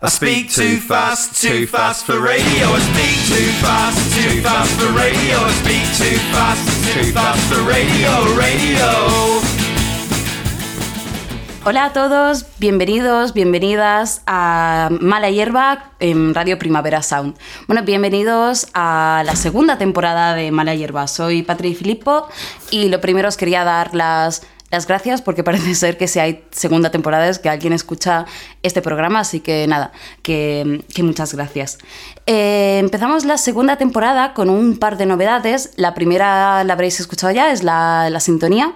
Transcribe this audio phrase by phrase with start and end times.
[0.00, 2.68] I speak too fast, too fast for radio.
[2.70, 5.36] I speak too fast, too fast for radio.
[5.44, 6.62] I speak too fast,
[6.94, 8.86] too fast for radio, radio.
[11.64, 17.36] Hola a todos, bienvenidos, bienvenidas a Mala Hierba en Radio Primavera Sound.
[17.66, 21.08] Bueno, bienvenidos a la segunda temporada de Mala Hierba.
[21.08, 22.28] Soy Patri Filippo
[22.70, 26.44] y lo primero os quería dar las las gracias porque parece ser que si hay
[26.50, 28.26] segunda temporada es que alguien escucha
[28.62, 31.78] este programa, así que nada, que, muchas gracias.
[32.26, 35.70] Eh, empezamos la segunda temporada con un par de novedades.
[35.76, 38.74] La primera la habréis escuchado ya, es la, sintonía.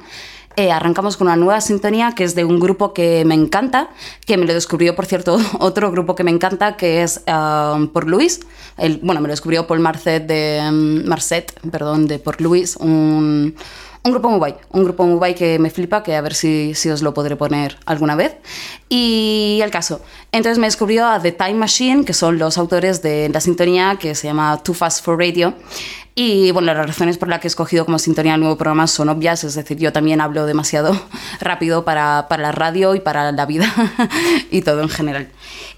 [0.56, 3.88] Eh, arrancamos con una nueva sintonía que es de un grupo que me encanta,
[4.26, 8.06] que me lo descubrió, por cierto, otro grupo que me encanta, que es um, Por
[8.06, 8.40] Luis.
[8.78, 13.54] El, bueno, me lo descubrió Paul Marcet de, um, Marcet, perdón, de Por Luis, un
[14.04, 17.02] un grupo muy un grupo muy que me flipa, que a ver si, si os
[17.02, 18.36] lo podré poner alguna vez.
[18.88, 20.00] Y el caso,
[20.32, 24.14] entonces me descubrió a The Time Machine, que son los autores de la sintonía que
[24.14, 25.54] se llama Too Fast for Radio.
[26.14, 29.08] Y bueno, las razones por las que he escogido como sintonía el nuevo programa son
[29.08, 31.00] obvias, es decir, yo también hablo demasiado
[31.40, 33.72] rápido para, para la radio y para la vida
[34.50, 35.28] y todo en general.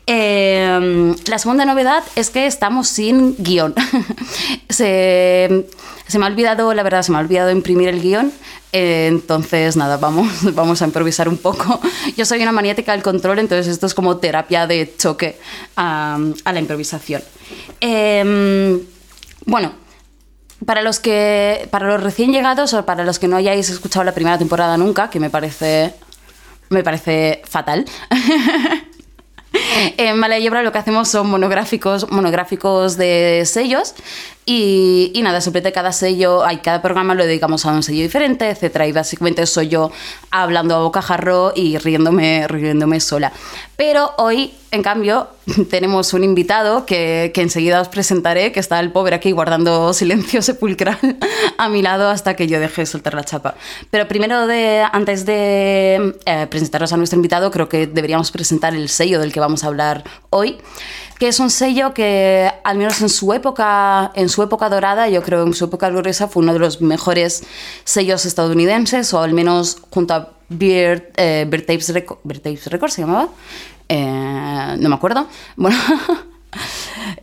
[0.07, 3.75] Eh, la segunda novedad es que estamos sin guion.
[4.69, 5.67] se,
[6.07, 8.33] se me ha olvidado, la verdad, se me ha olvidado imprimir el guion.
[8.73, 11.81] Eh, entonces, nada, vamos, vamos a improvisar un poco.
[12.17, 15.39] Yo soy una maniática del control, entonces esto es como terapia de choque
[15.77, 17.23] a, la improvisación.
[17.81, 18.81] Em,
[19.47, 19.73] bueno,
[20.67, 24.13] para los que para los recién llegados o para los que no hayáis escuchado la
[24.13, 25.95] primera temporada nunca, que me parece
[26.69, 27.85] me parece fatal.
[29.97, 33.95] en Mala lo que hacemos son monográficos, monográficos de sellos
[34.47, 38.51] y, y, nada, de cada sello, hay cada programa lo dedicamos a un sello diferente,
[38.51, 38.87] etcétera.
[38.87, 39.91] Y básicamente soy yo
[40.31, 43.33] hablando a bocajarro y riéndome, riéndome sola.
[43.77, 45.29] Pero hoy, en cambio,
[45.71, 50.43] tenemos un invitado que, que, enseguida os presentaré, que está el pobre aquí guardando silencio
[50.43, 50.99] sepulcral
[51.57, 53.55] a mi lado hasta que yo deje de soltar la chapa.
[53.91, 58.91] Pero primero, de, antes de eh, presentaros a nuestro invitado, creo que deberíamos presentar el
[58.91, 60.59] sello del que vamos a hablar hoy
[61.19, 65.23] que es un sello que, al menos en su época, en su época dorada, yo
[65.23, 67.45] creo en su época gloriosa, fue uno de los mejores
[67.85, 73.29] sellos estadounidenses, o al menos junto a Beard, eh, Records se llamaba.
[73.89, 75.27] Eh, no me acuerdo.
[75.57, 75.77] Bueno.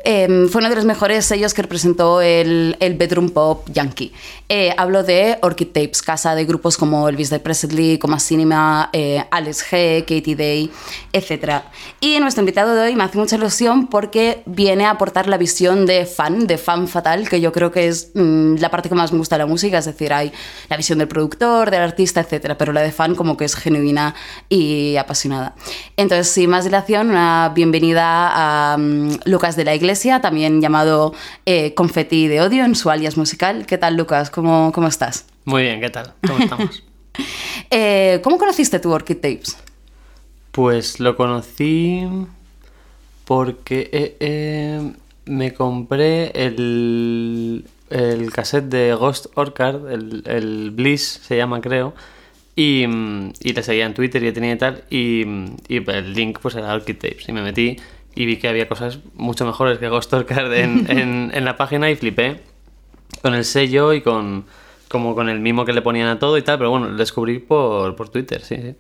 [0.03, 4.11] Em, fue uno de los mejores sellos que representó el, el bedroom pop yankee.
[4.49, 9.65] Eh, hablo de Orchid Tapes, casa de grupos como Elvis Presley, como Cinema, eh, Alex
[9.71, 10.71] G, Katie Day,
[11.13, 11.61] etc.
[12.01, 15.85] Y nuestro invitado de hoy me hace mucha ilusión porque viene a aportar la visión
[15.85, 19.11] de fan, de fan fatal, que yo creo que es mm, la parte que más
[19.13, 20.33] me gusta de la música, es decir, hay
[20.69, 22.55] la visión del productor, del artista, etc.
[22.57, 24.15] Pero la de fan como que es genuina
[24.49, 25.55] y apasionada.
[25.95, 31.13] Entonces, sin más dilación, una bienvenida a mm, Lucas de la Iglesia, también llamado
[31.45, 33.65] eh, Confetti de Odio en su alias musical.
[33.65, 34.29] ¿Qué tal, Lucas?
[34.29, 35.25] ¿Cómo, cómo estás?
[35.45, 36.13] Muy bien, ¿qué tal?
[36.25, 36.83] ¿Cómo estamos?
[37.69, 39.57] Eh, ¿Cómo conociste tu Orchid Tapes?
[40.51, 42.05] Pues lo conocí
[43.25, 44.91] porque eh,
[45.25, 51.93] me compré el, el cassette de Ghost Orchard, el, el Bliss se llama creo,
[52.55, 52.83] y,
[53.39, 55.21] y, le seguía en Twitter y tenía y tal, y,
[55.69, 57.77] y, el link pues era Orchid Tapes, y me metí
[58.15, 61.89] y vi que había cosas mucho mejores que Ghost Orchard en, en, en, la página
[61.89, 62.41] y flipé
[63.21, 64.45] con el sello y con
[64.91, 67.39] como con el mismo que le ponían a todo y tal, pero bueno, lo descubrí
[67.39, 68.75] por, por Twitter, sí, sí.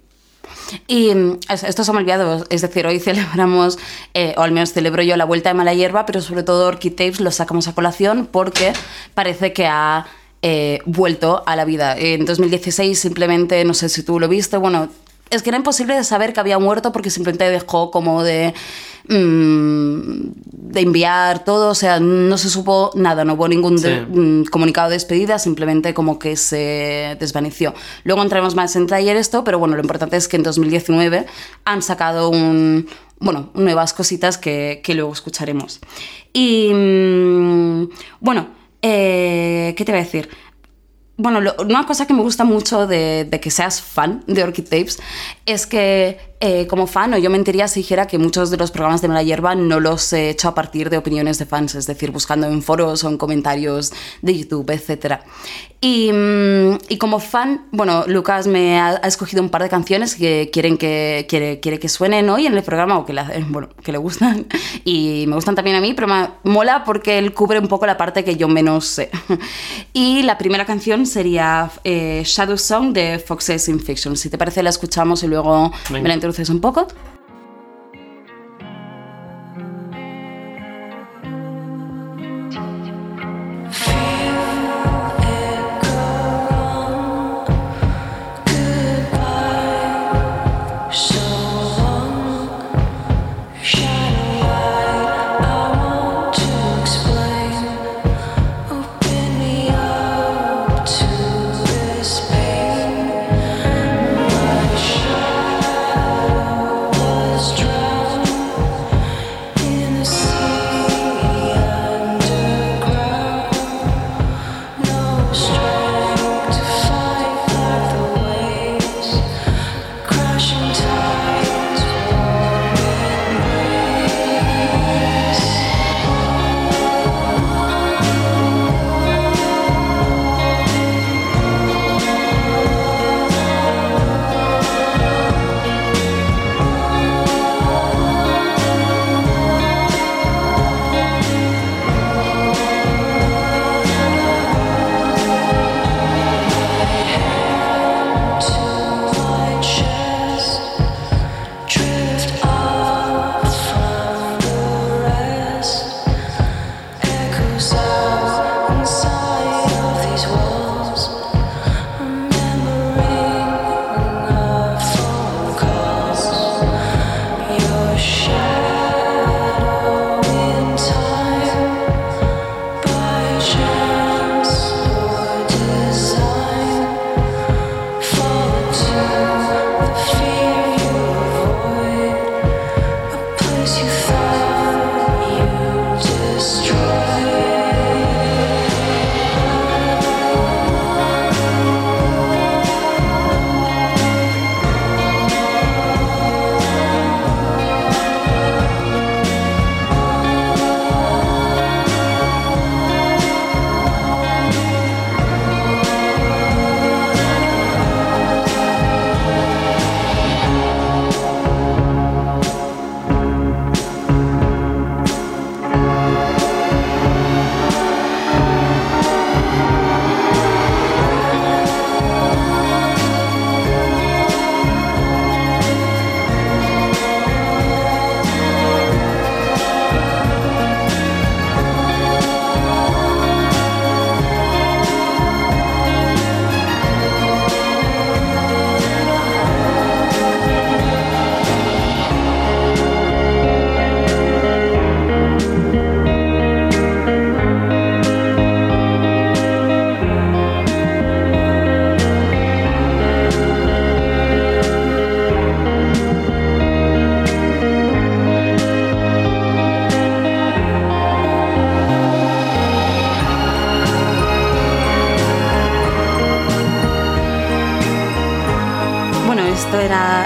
[0.87, 1.11] Y
[1.49, 3.79] esto se me ha olvidado, es decir, hoy celebramos,
[4.13, 6.91] eh, o al menos celebro yo la vuelta de Mala Hierba, pero sobre todo Orchid
[6.91, 8.73] Tapes lo sacamos a colación porque
[9.13, 10.05] parece que ha
[10.41, 11.95] eh, vuelto a la vida.
[11.97, 14.89] En 2016 simplemente, no sé si tú lo viste, bueno,
[15.31, 18.53] es que era imposible de saber que había muerto porque simplemente dejó como de,
[19.07, 24.89] mm, de enviar todo, o sea, no se supo nada, no hubo ningún mm, comunicado
[24.89, 27.73] de despedida, simplemente como que se desvaneció.
[28.03, 31.25] Luego entraremos más en taller esto, pero bueno, lo importante es que en 2019
[31.63, 32.87] han sacado un,
[33.19, 35.79] bueno, nuevas cositas que, que luego escucharemos.
[36.33, 37.89] Y mm,
[38.19, 38.49] bueno,
[38.81, 40.29] eh, ¿qué te voy a decir?
[41.21, 44.99] Bueno, una cosa que me gusta mucho de, de, que seas fan de Orchid Tapes
[45.45, 48.99] es que eh, como fan, o yo mentiría si dijera que muchos de los programas
[49.03, 52.09] de Mala Hierba no los he hecho a partir de opiniones de fans, es decir,
[52.09, 55.19] buscando en foros o en comentarios de YouTube, etc.
[55.81, 60.49] Y, mm, y como fan, bueno, Lucas me ha, escogido un par de canciones que
[60.51, 63.13] quieren que, quiere, quiere que suenen hoy en el programa o que,
[63.49, 64.47] bueno, que le gustan
[64.83, 67.97] y me gustan también a mí, pero me mola porque él cubre un poco la
[67.97, 69.11] parte que yo menos sé.
[69.93, 74.15] Y la primera canción sería eh, Shadow Song de Foxes in Fiction.
[74.17, 76.87] Si te parece, la escuchamos y luego me la introduces un poco.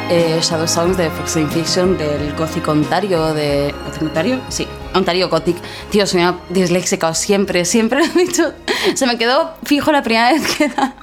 [0.09, 4.39] Eh, Shadow Sounds de Fox Fiction del Gothic Ontario de ¿Gothic Ontario?
[4.49, 5.57] Sí, Ontario Gothic.
[5.89, 8.53] Tío, soy una disléxica, siempre, siempre lo he dicho.
[8.93, 10.95] Se me quedó fijo la primera vez que era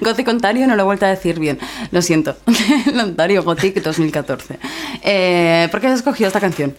[0.00, 1.58] Gothic Ontario, no lo he vuelto a decir bien.
[1.90, 2.36] Lo siento.
[2.86, 4.58] el Ontario Gothic 2014.
[5.02, 6.74] Eh, ¿Por qué has escogido esta canción?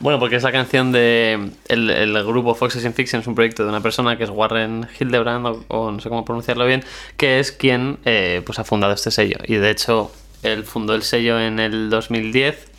[0.00, 3.62] Bueno, porque es la canción de el, el grupo Fox in Fiction, es un proyecto
[3.62, 6.82] de una persona que es Warren Hildebrand, o, o no sé cómo pronunciarlo bien,
[7.16, 9.38] que es quien eh, pues ha fundado este sello.
[9.46, 10.10] Y de hecho,
[10.44, 12.70] él fundó el sello en el 2010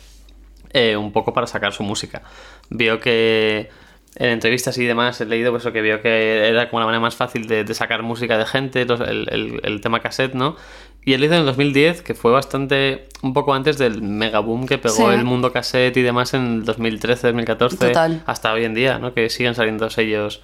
[0.72, 2.22] eh, un poco para sacar su música.
[2.70, 3.68] Vio que
[4.16, 7.00] en entrevistas y demás he leído pues, eso, que vio que era como la manera
[7.00, 10.56] más fácil de, de sacar música de gente, los- el, el- el tema cassette, ¿no?
[11.04, 14.66] Y él hizo en el 2010, que fue bastante, un poco antes del mega boom
[14.66, 15.14] que pegó Sí.
[15.14, 18.22] el mundo cassette y demás en el 2013, 2014, Total.
[18.26, 19.14] hasta hoy en día, ¿no?
[19.14, 20.42] Que siguen saliendo sellos.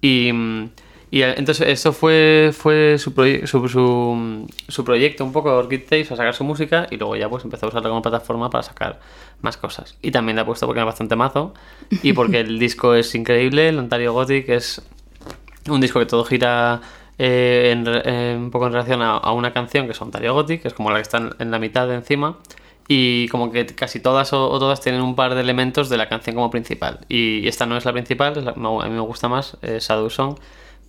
[0.00, 0.70] Y, mm,
[1.10, 3.68] y eh, entonces eso fue, fue su, proye- su,
[4.68, 7.66] su, proyecto un poco, Orchid Tapes, a sacar su música y luego ya pues empezó
[7.66, 9.00] a usarla como plataforma para sacar
[9.42, 9.96] más cosas.
[10.02, 11.54] Y también la he puesto porque es bastante mazo
[12.02, 14.82] y porque el disco es increíble, el Ontario Gothic es
[15.68, 16.80] un disco que todo gira
[17.18, 20.74] eh, eh, un poco en relación a, una canción que es Ontario Gothic, que es
[20.74, 22.38] como la que está en, la mitad de encima.
[22.86, 26.06] Y como que casi todas o, o todas tienen un par de elementos de la
[26.08, 27.00] canción como principal.
[27.08, 28.54] Y esta no es la principal, es la- a
[28.88, 30.36] mí me gusta más, eh, Shadow Song.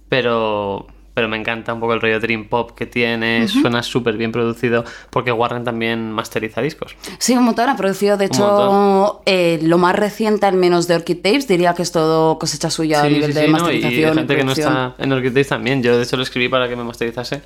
[0.10, 4.32] Pero, pero me encanta un poco el rollo Dream Pop que tiene, suena súper bien
[4.32, 6.96] producido, porque Warren también masteriza discos.
[7.18, 11.18] Sí, un montón ha producido, de hecho, eh, lo más reciente, al menos de Orchid
[11.18, 13.58] Tapes, diría que es todo cosecha suya a Sí, nivel sí, de sí, ¿no?
[13.58, 14.16] Y masterización.
[14.18, 15.82] gente que no está en Orchid Days también.
[15.84, 17.42] Yo de hecho lo escribí para que me masterizase,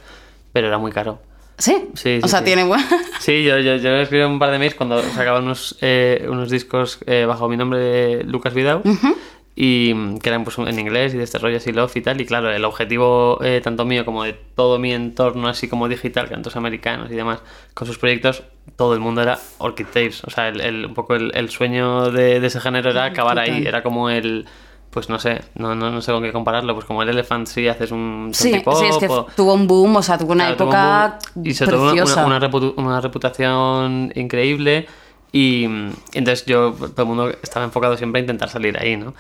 [0.51, 1.19] pero era muy caro.
[1.57, 1.89] Sí.
[1.93, 2.45] Sí, o sí, sea, sí.
[2.45, 2.81] tiene buen...
[3.19, 6.99] Sí, yo, yo, yo escribí un par de mails cuando sacaba unos, eh, unos discos
[7.05, 8.81] eh, bajo mi nombre de Lucas Vidal.
[9.55, 12.21] Y mm, que eran pues en inglés y de este rollo así love y tal.
[12.21, 16.29] Y claro, el objetivo eh, tanto mío como de todo mi entorno así como digital,
[16.29, 17.39] cantos americanos y demás,
[17.73, 18.43] con sus proyectos,
[18.77, 20.23] todo el mundo era Orchid Tapes.
[20.23, 23.37] O sea, el, el- un poco el, el sueño de, de ese género era acabar
[23.39, 23.63] ahí.
[23.67, 24.45] Era como el...
[24.91, 26.73] Pues no sé, no, no, no sé con qué compararlo.
[26.73, 29.97] Pues como el Elephant si haces un Sí, sí, es que o- tuvo un boom,
[29.97, 33.01] o sea, tuvo una Claro, tuvo época un boom y sobre todo una- una, una
[33.01, 34.87] reputación increíble
[35.31, 39.13] y mm, entonces yo todo el mundo estaba enfocado siempre a intentar salir ahí no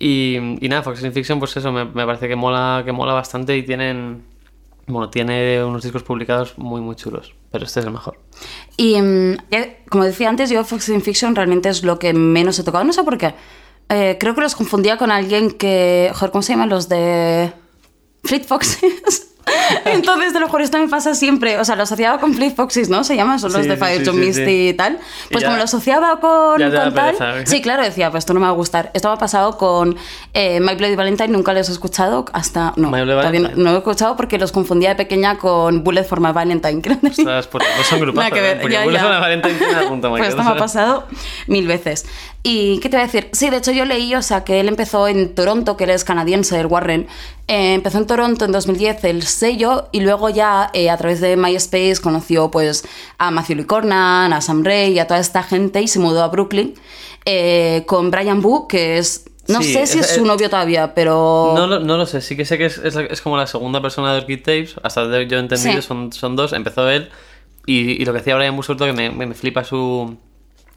[0.00, 3.12] y, y nada Fox in Fiction pues eso me, me parece que mola que mola
[3.12, 4.24] bastante y tienen
[4.88, 8.18] bueno tiene unos discos publicados muy muy chulos pero este es el mejor
[8.76, 9.36] Y mm,
[9.88, 12.84] como decía antes, yo Fox in Fiction realmente es lo que menos he tocado.
[12.84, 13.34] No sé por qué.
[13.88, 16.12] Eh, creo que los confundía con alguien que...
[16.14, 17.52] Joder, ¿cómo se llaman los de...
[18.22, 19.26] Fleet Foxes?
[19.84, 21.58] Entonces, de lo mejor esto me pasa siempre.
[21.58, 23.04] O sea, lo asociaba con Fleet Foxes, ¿no?
[23.04, 24.98] Se llaman, son los Sí, de Fire sí, to sí, Misty y tal.
[25.28, 26.92] Y Pues ya- como lo asociaba con, te con tal...
[26.92, 27.46] pereza, ¿eh?
[27.46, 28.90] Sí, claro, decía, pues esto no me va a gustar.
[28.94, 29.96] Esto me ha pasado con
[30.34, 32.72] eh, My Bloody Valentine, nunca los he escuchado hasta...
[32.76, 36.20] No, todavía no, no lo he escuchado porque los confundía de pequeña con Bullet for
[36.20, 36.80] My Valentine.
[37.08, 38.60] Ostras, pues, pues son grupazos que ver, ¿eh?
[38.60, 39.02] porque ya, Bullet ya.
[39.04, 41.06] for My Valentine tiene una punta, Pues esto me ha pasado
[41.46, 42.06] mil veces.
[42.42, 43.28] ¿Y qué te voy a decir?
[43.32, 46.04] Sí, de hecho yo leí, o sea, que él empezó en Toronto, que él es
[46.04, 47.06] canadiense, el Warren.
[47.48, 49.26] Eh, empezó en Toronto en 2010 el
[49.92, 52.84] y luego ya eh, a través de MySpace conoció pues
[53.18, 56.22] a Matthew Lee Cornan, a Sam Ray y a toda esta gente y se mudó
[56.22, 56.74] a Brooklyn
[57.24, 59.24] eh, con Brian Boo, que es...
[59.48, 61.54] No Sí, sé si es- es su novio todavía, pero...
[61.56, 64.12] No, lo- no lo sé, sí que sé que es, es, como la segunda persona
[64.12, 65.88] de Orchid Tapes, hasta donde yo he entendido Sí.
[65.88, 67.10] son, son dos, empezó él
[67.66, 70.16] y, y lo que hacía Brian Busurto que me, me, me flipa su,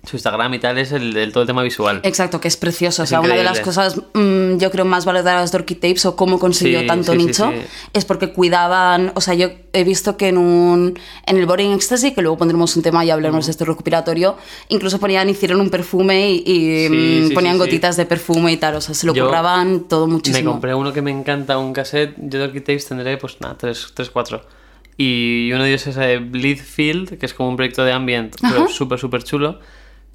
[0.05, 2.01] su Instagram y tal es el, el- todo el tema visual.
[2.03, 3.01] Exacto, que es precioso.
[3.01, 3.63] O Es sea, una de las increíble.
[3.63, 7.17] cosas, mm, yo creo, más valoradas de Orchid Tapes o cómo consiguió Sí, tanto sí,
[7.19, 7.61] nicho sí.
[7.93, 9.13] es porque cuidaban.
[9.15, 12.75] O sea, yo he visto que en un en el Boring Ecstasy, que luego pondremos
[12.75, 14.35] un tema y hablaremos de este recopilatorio,
[14.67, 18.75] incluso ponían, hicieron un perfume y, y, mm, sí, ponían gotitas de perfume y tal.
[18.75, 20.43] O sea, se lo Yo curraban todo muchísimo.
[20.49, 22.13] Me compré uno que me encanta, un cassette.
[22.17, 24.41] Yo de Orchid Tapes tendré, pues nada, 3, 4.
[24.97, 28.65] Y uno de ellos es de Bleedfield, que es como un proyecto de ambient, pero
[28.65, 28.67] Ajá.
[28.67, 29.59] súper, súper chulo.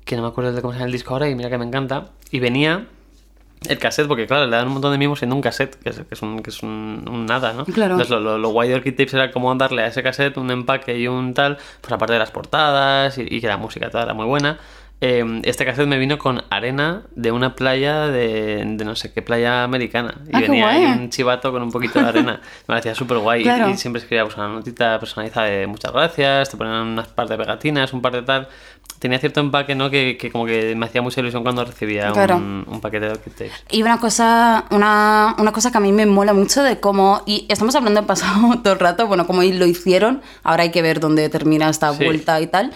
[0.08, 1.66] Que no me acuerdo de cómo se llama el disco ahora y mira que me
[1.66, 2.06] encanta.
[2.30, 2.86] Y venía
[3.68, 5.96] el cassette, porque claro, le dan un montón de mimos siendo un cassette, que es,
[5.96, 7.66] que es, un, que es un, un nada, ¿no?
[7.66, 7.92] Claro.
[7.92, 10.50] Entonces lo, lo, lo guay de Orchid Tapes era como darle a ese cassette un
[10.50, 14.04] empaque y un tal, pues aparte de las portadas y, y que la música toda
[14.04, 14.58] era muy buena.
[15.00, 19.22] Eh, este cassette me vino con arena de una playa de, de no sé qué
[19.22, 20.14] playa americana.
[20.26, 22.40] Y Ah, venía ahí un chivato con un poquito de arena.
[22.62, 23.40] Me parecía súper guay.
[23.42, 23.70] Y- Claro.
[23.70, 27.36] Y, siempre escribía pues, una notita personalizada de muchas gracias, te ponían unas par de
[27.36, 28.48] pegatinas, un par de tal.
[28.98, 29.90] Tenía cierto empaque, ¿no?
[29.90, 32.36] Que, que como que me hacía mucha ilusión cuando recibía Claro.
[32.36, 33.52] un, un paquete de Orchid Tapes.
[33.70, 37.46] Y una cosa, una, una cosa que a mí me mola mucho de cómo, y
[37.48, 40.98] estamos hablando en pasado todo el rato, bueno, cómo lo hicieron, ahora hay que ver
[40.98, 42.04] dónde termina esta Sí.
[42.04, 42.72] vuelta y tal,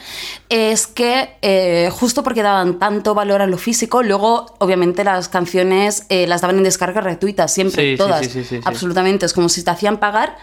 [0.49, 6.05] es que eh, justo porque daban tanto valor a lo físico, luego obviamente las canciones
[6.11, 8.61] eh, las daban en descarga gratuita, siempre, Sí, todas, sí, sí.
[8.65, 10.37] absolutamente, es como si te hacían pagar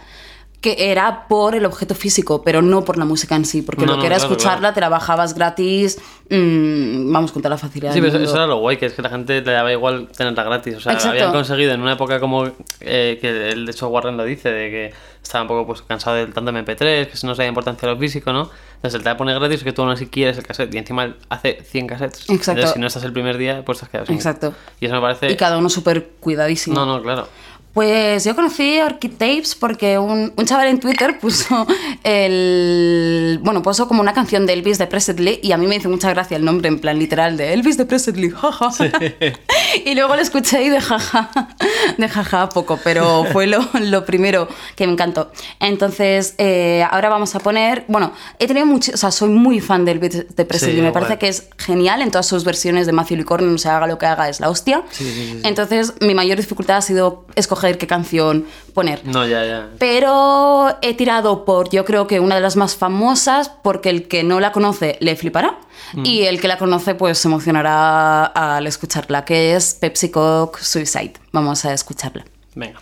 [0.62, 3.94] que era por el objeto físico, pero no por la música en sí, porque No,
[3.94, 4.74] lo no, que era claro, escucharla claro.
[4.74, 6.00] te la bajabas gratis,
[6.30, 7.94] mm, vamos, con toda la facilidad.
[7.94, 10.44] Sí, pero eso, era lo guay, que es que la gente le daba igual tenerla
[10.44, 10.75] gratis.
[10.75, 11.12] O sea, Exacto.
[11.12, 12.46] habían conseguido en una época como
[12.82, 16.18] eh, que el de hecho Warren lo dice, de que estaba un poco pues, cansado
[16.18, 18.50] del tanto MP3, que se nos da importancia a lo físico, ¿no?
[18.75, 21.62] Entonces él te pone gratis, que tú aún así quieres el cassette, y encima hace
[21.63, 22.30] 100 cassettes.
[22.30, 22.51] Exacto.
[22.51, 24.16] Entonces, si no estás el primer día, pues te has quedado sin.
[24.16, 24.54] Exacto.
[24.80, 25.32] Y eso me parece.
[25.32, 26.75] Y cada uno súper cuidadísimo.
[26.75, 27.28] No, no, claro.
[27.74, 31.68] Pues yo conocí Orchid Tapes porque un, un chaval en Twitter puso
[32.04, 33.40] el.
[33.44, 36.10] Bueno, puso como una canción de Elvis de Presley y a mí me hizo mucha
[36.10, 38.70] gracia el nombre en plan literal de Elvis de Presley, jaja.
[39.86, 41.30] y luego lo escuché y de jaja,
[41.98, 45.32] de jaja poco, pero fue lo, lo primero que me encantó.
[45.60, 47.86] Entonces, eh, ahora vamos a poner.
[47.88, 48.94] Bueno, he tenido mucho.
[48.96, 50.76] O sea, soy muy fan de Elvis de Presley.
[50.76, 53.58] Sí, me parece que es genial en todas sus versiones de Matthew Lee Corn, o
[53.60, 54.82] sea, haga lo que haga, es la hostia.
[54.90, 55.40] Sí.
[55.44, 59.06] Entonces, mi mayor dificultad ha sido escoger qué canción poner.
[59.06, 59.70] No, ya, ya.
[59.78, 64.24] Pero he tirado por, yo creo que una de las más famosas, porque el que
[64.24, 65.60] no la conoce le flipará.
[65.94, 66.06] Mm.
[66.06, 71.13] Y el que la conoce, pues se emocionará al escucharla, que es Pepsi Coke Suicide.
[71.32, 72.25] Vamos a escucharla.
[72.56, 72.80] Venga.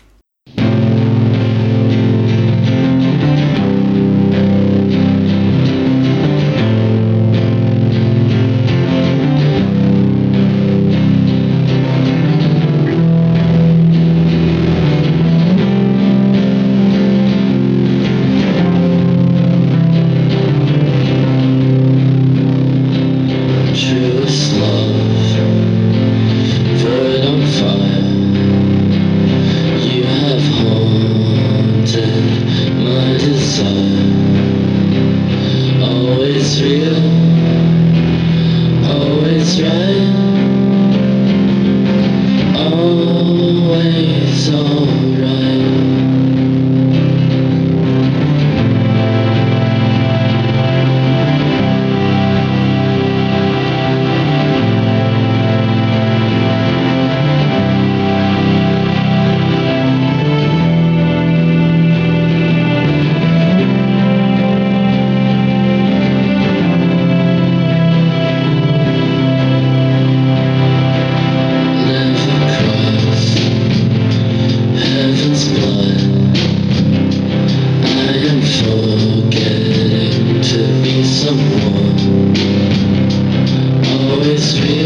[84.48, 84.77] street.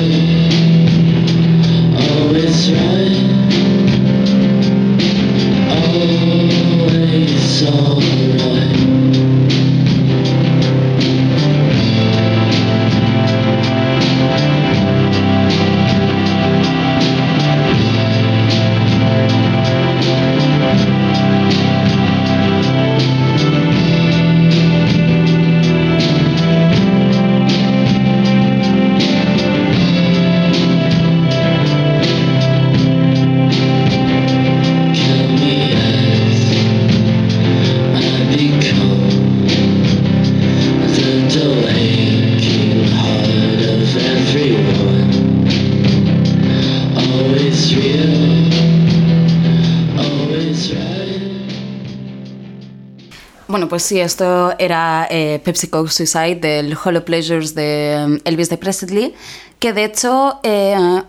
[53.91, 59.13] Sí, esto era eh, PepsiCo Suicide del Hollow Pleasures de um, Elvis de Presley,
[59.59, 61.03] que de hecho eh,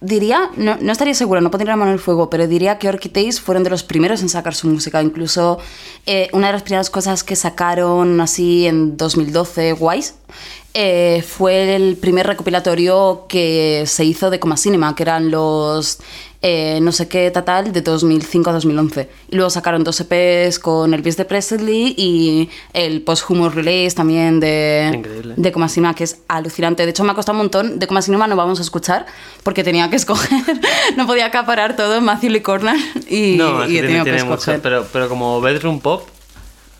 [0.00, 2.88] diría, no, no estaría segura, no pondría la mano en el fuego, pero diría que
[2.88, 5.02] Orchidays fueron de los primeros en sacar su música.
[5.02, 5.58] Incluso
[6.06, 10.14] eh, una de las primeras cosas que sacaron así en 2012, guays,
[10.72, 15.98] eh, fue el primer recopilatorio que se hizo de Coma Cinema, que eran los
[16.42, 19.08] eh, no sé qué total de 2005 a 2011.
[19.30, 24.90] Y luego sacaron dos EPs con Elvis de Presley y el posthumous release también de,
[24.94, 25.34] Increíble.
[25.36, 26.84] de Coma Cinema, que es alucinante.
[26.84, 27.78] De hecho, me ha costado un montón.
[27.78, 29.04] De Coma Cinema no vamos a escuchar
[29.42, 30.30] porque tenía que escoger.
[30.96, 32.76] no podía acaparar todo Matthew Lee Corner
[33.08, 34.60] y, no, y que he tiene, tenido que tiene mucho, escoger.
[34.62, 36.08] pero, pero como bedroom pop,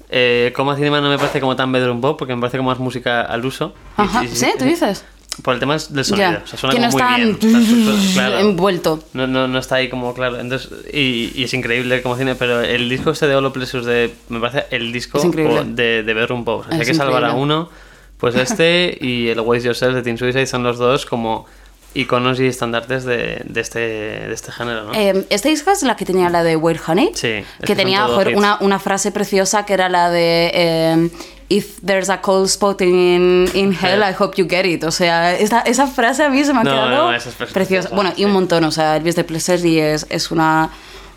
[0.09, 2.79] eh, como cinema no me parece como tan bedroom pop, porque me parece como más
[2.79, 3.75] música al uso.
[3.99, 4.47] Y- Ajá, y- ¿sí?
[4.59, 5.05] ¿Tú dices?
[5.43, 7.39] Por el tema del sonido, Ya, o sea, suena que no como muy está bien.
[7.39, 8.39] o sea, su- su- claro.
[8.41, 9.03] envuelto.
[9.15, 10.39] No, no, no está ahí como claro.
[10.39, 14.13] Entonces, y, y es increíble como cine, pero el disco este de Holo Pleasures de,
[14.29, 16.61] me parece el disco de, de Bedroom Pop.
[16.67, 17.71] O sea, hay que salvar a uno,
[18.19, 21.47] pues este y el Waste Yourself de Teen Suicide son los dos como
[21.95, 24.95] iconos y estandartes de, de, este, de este género, ¿no?
[24.95, 27.11] Eh, esta disco es la que tenía la de Weird Honey.
[27.15, 31.11] Sí, que tenía joder, una, una frase preciosa que era la de eh,
[31.53, 34.85] If there's a cold spot in, in hell, I hope you get it.
[34.85, 37.53] O sea, esa, esa frase a mí se me ha No, quedado no, esa es
[37.53, 37.89] preciosa.
[37.93, 38.63] Bueno, y un montón.
[38.65, 40.71] O sea, Elvis de Presley es, es una,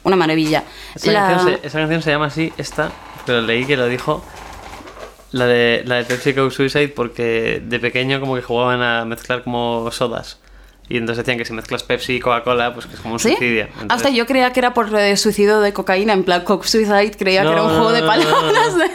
[0.03, 0.63] una maravilla.
[0.95, 2.91] Esa, La- canción se, esa canción se llama así, esta,
[3.27, 4.25] pero leí que lo dijo
[5.33, 9.89] la de, la de PepsiCo Suicide porque de pequeño como que jugaban a mezclar como
[9.91, 10.39] sodas.
[10.89, 13.29] Y entonces decían que si mezclas Pepsi y Coca-Cola, pues que es como un ¿Sí?
[13.29, 13.65] suicidio.
[13.65, 17.11] Hasta Entonces- yo creía que era por eh, suicidio de cocaína, en plan Coke Suicide,
[17.17, 18.73] creía que No, era un no, juego de no, no, no, palabras.
[18.73, 18.77] no.
[18.79, 18.89] de-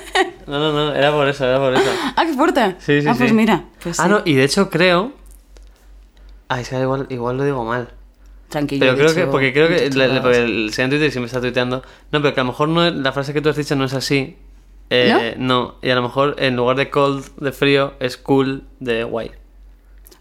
[0.46, 1.90] No, no, no, era por eso, era por eso.
[2.16, 2.76] Ah, qué fuerte.
[2.78, 3.34] Sí, sí, ah, pues sí.
[3.34, 3.64] mira.
[3.82, 4.08] Pues ah, sí.
[4.10, 5.12] no, y de hecho creo...
[6.48, 7.88] Ah, es que igual, igual lo digo mal.
[8.48, 8.80] Tranquilo.
[8.80, 11.82] Pero creo que, dicho porque creo que le- le- el señor Twitter siempre está tuiteando.
[12.12, 13.92] No, pero que a lo mejor no, la frase que tú has dicho no es
[13.94, 14.36] así.
[14.90, 15.74] Eh, ¿No?
[15.82, 19.38] y a lo mejor en lugar de cold de frío es cool de white.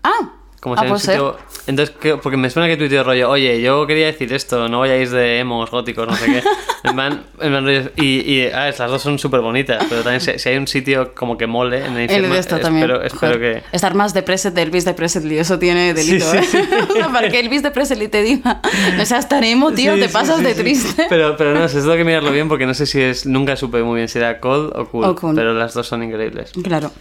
[0.03, 1.37] Ah, Como ah, si en un sitio.
[1.67, 2.17] Entonces, ¿qué?
[2.17, 5.69] porque me suena que tuiteo rollo, oye, yo quería decir esto, no vayáis de emos,
[5.69, 6.43] góticos, no sé qué.
[6.83, 10.21] En plan, en plan rollo- y, y ah, las dos son súper bonitas, pero también
[10.21, 12.83] si, si hay un sitio como que mole en el El infierno, de esto también.
[12.89, 13.63] espero, espero que.
[13.73, 17.05] Estar más de preset de Elvis de Presley, eso tiene delito, Sí, sí, ¿eh?
[17.11, 18.61] Para que Elvis de Presley te diga,
[18.95, 20.61] no seas tan emo, tío, Sí, te sí, pasas sí, de sí.
[20.61, 21.07] triste.
[21.09, 23.25] Pero, pero no sé, tengo que mirarlo bien porque no sé si es.
[23.25, 25.03] Nunca supe muy bien si era cold o cool.
[25.05, 25.35] O cool.
[25.35, 26.51] Pero las dos son increíbles.
[26.63, 26.91] Claro.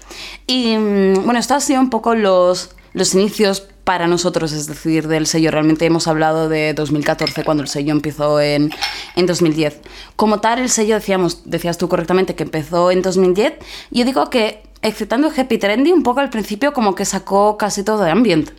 [0.48, 5.06] Y mm, bueno, esto ha sido un poco los, los inicios para nosotros, es decir,
[5.06, 5.50] del sello.
[5.50, 8.72] Realmente hemos hablado de 2014, cuando el sello empezó en,
[9.16, 9.82] en 2010.
[10.16, 13.52] Como tal, el sello, decíamos, decías tú correctamente, que empezó en 2010.
[13.90, 18.02] Yo digo que, exceptando Happy Trendy, un poco al principio como que sacó casi todo
[18.02, 18.50] de ambient.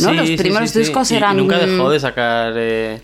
[0.00, 0.10] ¿no?
[0.10, 0.78] Sí, los primeros sí, sí.
[0.80, 1.38] discos eran...
[1.38, 2.52] Y nunca dejó de sacar.
[2.56, 3.00] eh,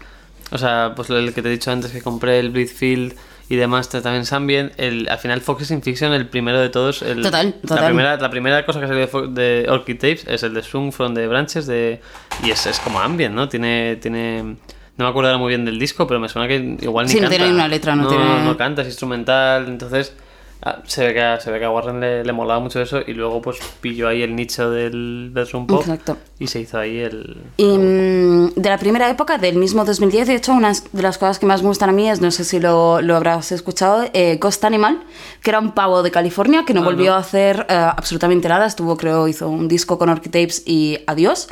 [0.50, 3.14] o sea, pues el que te he dicho antes que compré, el Bleedfield
[3.48, 4.72] y demás, t- también Ambient.
[4.78, 7.02] El, al final, Fox in Fiction, el primero de todos.
[7.02, 7.84] El, Total, La total.
[7.86, 9.28] primera, la primera cosa que salió de,
[9.62, 11.66] de Orchid Tapes es el de Swing from the Branches.
[11.66, 12.00] De,
[12.42, 13.48] y es, es como Ambient, ¿no?
[13.48, 13.96] Tiene.
[13.96, 14.56] tiene
[14.96, 17.22] no me acuerdo muy bien del disco, pero me suena que igual ni Sí, no
[17.22, 17.36] canta.
[17.36, 19.66] tiene ni una letra, no no tiene- no canta, es instrumental.
[19.66, 20.14] Entonces,
[20.64, 23.00] ah, se, ve que a, se ve que a Warren le, le molaba mucho eso
[23.06, 26.16] y luego pues pilló ahí el nicho del bedroom pop Exacto.
[26.38, 27.36] y se hizo ahí el...
[27.56, 31.38] Y mm, de la primera época, del mismo 2010, de hecho, una de las cosas
[31.38, 34.38] que más me gustan a mí es, no sé si lo, lo habrás escuchado, eh,
[34.40, 35.02] Ghost Animal,
[35.42, 37.16] que era un pavo de California que no Ah, volvió no.
[37.16, 38.66] a hacer eh, absolutamente nada.
[38.66, 41.48] Estuvo, creo, hizo un disco con Orchitapes y adiós.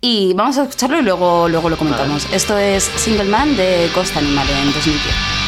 [0.00, 2.28] Y vamos a escucharlo y luego, luego lo comentamos.
[2.32, 5.47] Esto es Single Man de Ghost Animal en 2010.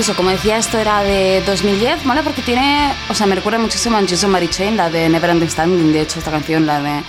[0.00, 2.22] Eso, como decía, esto era de 2010, ¿vale?
[2.22, 5.92] Porque tiene, o sea, me recuerda muchísimo a Jesus Mary Chain, la de Never Understanding,
[5.92, 7.02] de hecho, esta canción, la de...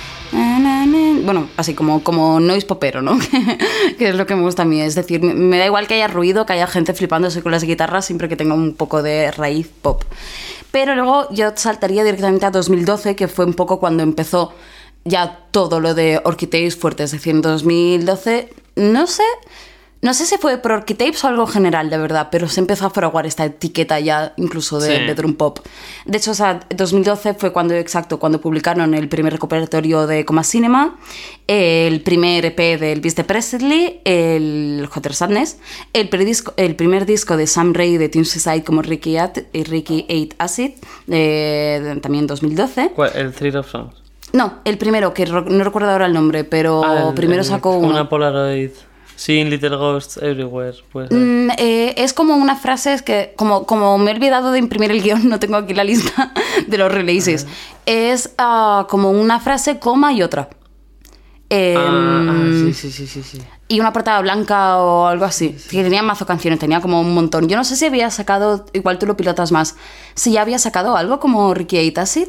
[1.24, 3.18] Bueno, así como, como noise popero, ¿no?
[3.98, 4.82] que es lo que me gusta a mí.
[4.82, 8.06] Es decir, me- da igual que haya ruido, que haya gente flipándose con las guitarras,
[8.06, 10.04] siempre que tenga un poco de raíz pop.
[10.72, 14.54] Pero luego yo saltaría directamente a 2012, que fue un poco cuando empezó
[15.06, 17.04] ya todo lo de Orchitapes fuerte.
[17.04, 19.24] Es decir, en 2012, no sé...
[20.04, 22.90] No sé si fue por Orchitapes o algo general, de verdad, pero se empezó a
[22.90, 25.04] fraguar esta etiqueta ya incluso de, Sí.
[25.06, 25.60] de drum pop.
[26.06, 30.44] De hecho, o sea, 2012 fue cuando, exacto, cuando publicaron el primer recuperatorio de Coma
[30.44, 30.98] Cinema,
[31.46, 35.60] el primer EP del Beast de Presley, el Hotter Sadness,
[35.94, 39.64] el, predisco- el primer disco de Sam Ray de Tune Society como Ricky, At y
[39.66, 40.72] Ricky 8 Acid,
[41.10, 42.92] eh, también 2012.
[42.96, 43.12] ¿Cuál?
[43.14, 43.94] El Three of Songs.
[44.34, 47.78] No, el primero, que no recuerdo ahora el nombre, pero Ah, el- primero el- sacó
[47.78, 47.90] uno.
[47.90, 48.72] Una Polaroid.
[49.22, 50.78] Seeing Little Ghosts Everywhere.
[50.92, 54.58] Pues, Mm, eh, es como una frase es que, como, como me he olvidado de
[54.58, 56.34] imprimir el guion, no tengo aquí la lista
[56.66, 57.46] de los releases.
[57.86, 60.50] Es ah, como una frase, coma y otra.
[61.52, 63.38] Eh, ah, ah, sí, sí, sí, sí, sí.
[63.68, 65.56] Y una portada blanca o algo así.
[65.70, 67.48] Que tenía mazo canciones, tenía como un montón.
[67.48, 69.76] Yo no sé si había sacado, igual tú lo pilotas más,
[70.16, 72.28] si ya había sacado algo como Ricky Aitacid.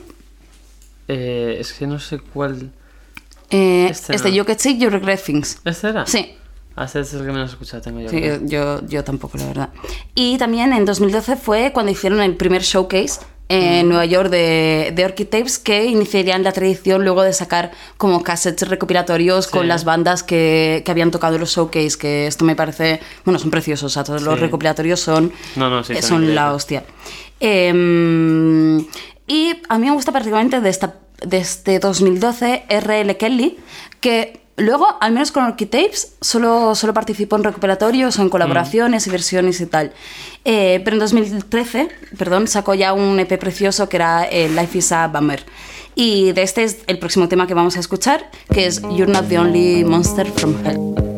[1.09, 2.70] Eh, es que no sé cuál.
[3.48, 4.35] Eh, Este este, no.
[4.37, 5.59] You Get Sick, You Regret Things.
[5.64, 6.05] ¿Este era?
[6.07, 6.37] Sí.
[6.76, 8.08] Este es el que menos escuchado tengo yo.
[8.08, 9.68] Sí, yo, yo tampoco, la verdad.
[10.14, 15.04] Y también en 2012 fue cuando hicieron el primer showcase en Nueva York de, de
[15.04, 19.66] Orchid Tapes que iniciarían la tradición luego de sacar como cassettes recopilatorios con Sí.
[19.68, 23.85] las bandas que, que habían tocado los showcase, que esto me parece, bueno, son preciosos,
[23.85, 24.40] o sea, todos los Sí.
[24.40, 26.85] recopilatorios son, No, no, sí, eh, son la hostia.
[27.40, 28.78] Em,
[29.26, 33.58] y a mí me gusta particularmente de, esta, de este 2012 RL Kelly,
[34.00, 39.10] que luego, al menos con Orchitapes, solo, solo participó en recuperatorios o en colaboraciones y
[39.10, 39.92] versiones y tal.
[40.44, 41.88] Eh, pero en 2013,
[42.18, 45.44] perdón, sacó ya un EP precioso que era eh, Life is a Bummer.
[45.94, 49.28] Y de este es el próximo tema que vamos a escuchar, que es You're Not
[49.28, 51.12] the Only Monster from Hell.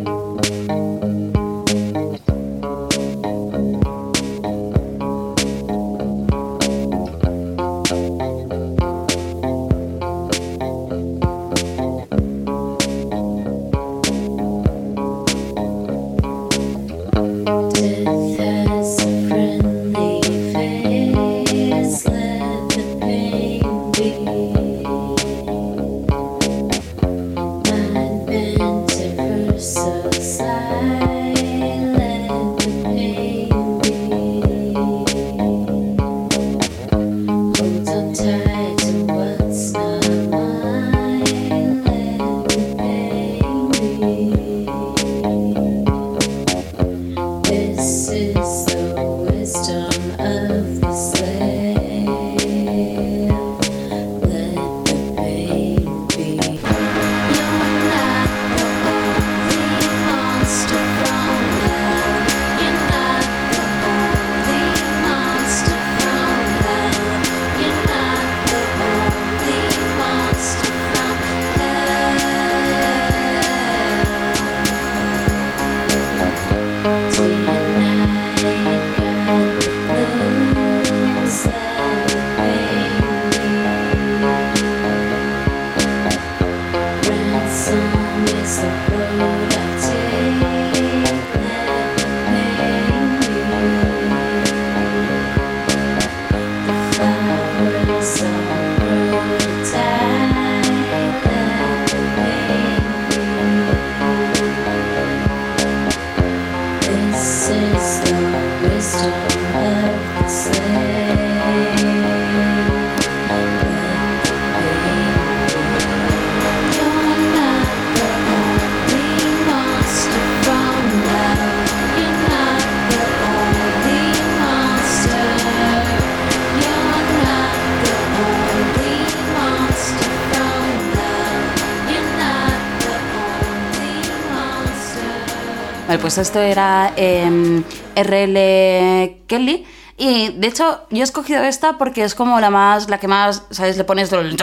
[136.15, 137.65] Pues esto era em,
[137.97, 139.67] RL Kelly.
[139.97, 143.43] Y de hecho, yo he escogido esta porque es como la más, la que más,
[143.51, 143.77] ¿sabes?
[143.77, 144.37] Le pones el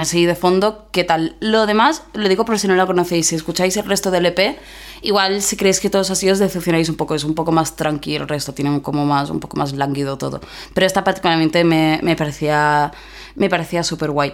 [0.00, 1.36] así de fondo, ¿qué tal?
[1.40, 4.58] Lo demás, lo digo por si no la conocéis, si escucháis el resto del EP,
[5.02, 8.22] igual si creéis que todos así os decepcionáis un poco, es un poco más tranquilo,
[8.22, 10.40] el resto tiene como más, un poco más lánguido todo.
[10.72, 12.90] Pero esta particularmente me, me parecía,
[13.34, 14.32] me parecía súper guay.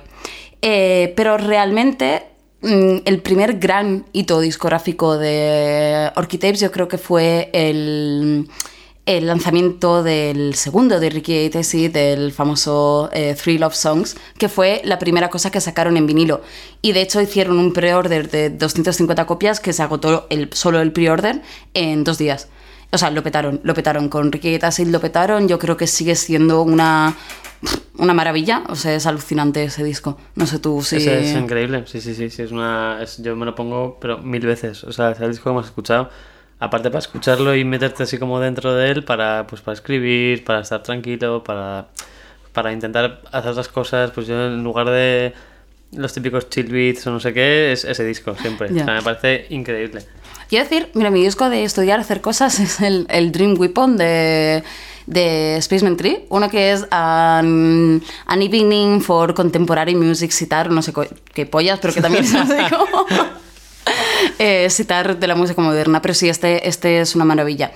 [0.62, 2.33] Eh, pero realmente
[2.64, 8.48] el primer gran hito discográfico de Orchid yo creo que fue el,
[9.06, 14.98] lanzamiento del segundo de Ricky Tessie, del famoso eh, Three Love Songs, que fue la
[14.98, 16.40] primera cosa que sacaron en vinilo.
[16.80, 20.92] Y de hecho hicieron un pre-order de 250 copias que se agotó el, solo el
[20.92, 21.42] pre-order
[21.74, 22.48] en dos días.
[22.94, 24.08] O sea, lo petaron, lo petaron.
[24.08, 25.48] Con Ricky Tessie lo petaron.
[25.48, 27.14] Yo creo que sigue siendo una,
[27.98, 28.62] una maravilla.
[28.68, 30.16] O sea, es alucinante ese disco.
[30.36, 30.96] No sé tú si...
[30.96, 32.98] Es, es increíble, sí, sí, sí, sí, es una...
[33.02, 34.84] es- yo me lo pongo, pero mil veces.
[34.84, 36.08] O sea, es el disco que hemos escuchado.
[36.60, 40.60] Aparte para escucharlo y meterte así como dentro de él para, pues, para escribir, para
[40.60, 41.88] estar tranquilo, para,
[42.52, 45.34] para intentar hacer las cosas, pues yo en lugar de
[45.92, 48.70] los típicos chill beats o no sé qué, es ese disco siempre.
[48.70, 50.02] O sea, me parece increíble.
[50.54, 54.62] Quiero decir, mira, mi disco de estudiar, hacer cosas es el, el Dream Weapon de,
[55.06, 56.26] de Spaceman Tree.
[56.28, 60.92] Uno que es An, An Evening for Contemporary Music Sitar, no sé
[61.32, 63.04] qué pollas, pero que también es así como...
[64.38, 67.72] eh, citar de la música moderna, pero sí, este, este es una maravilla.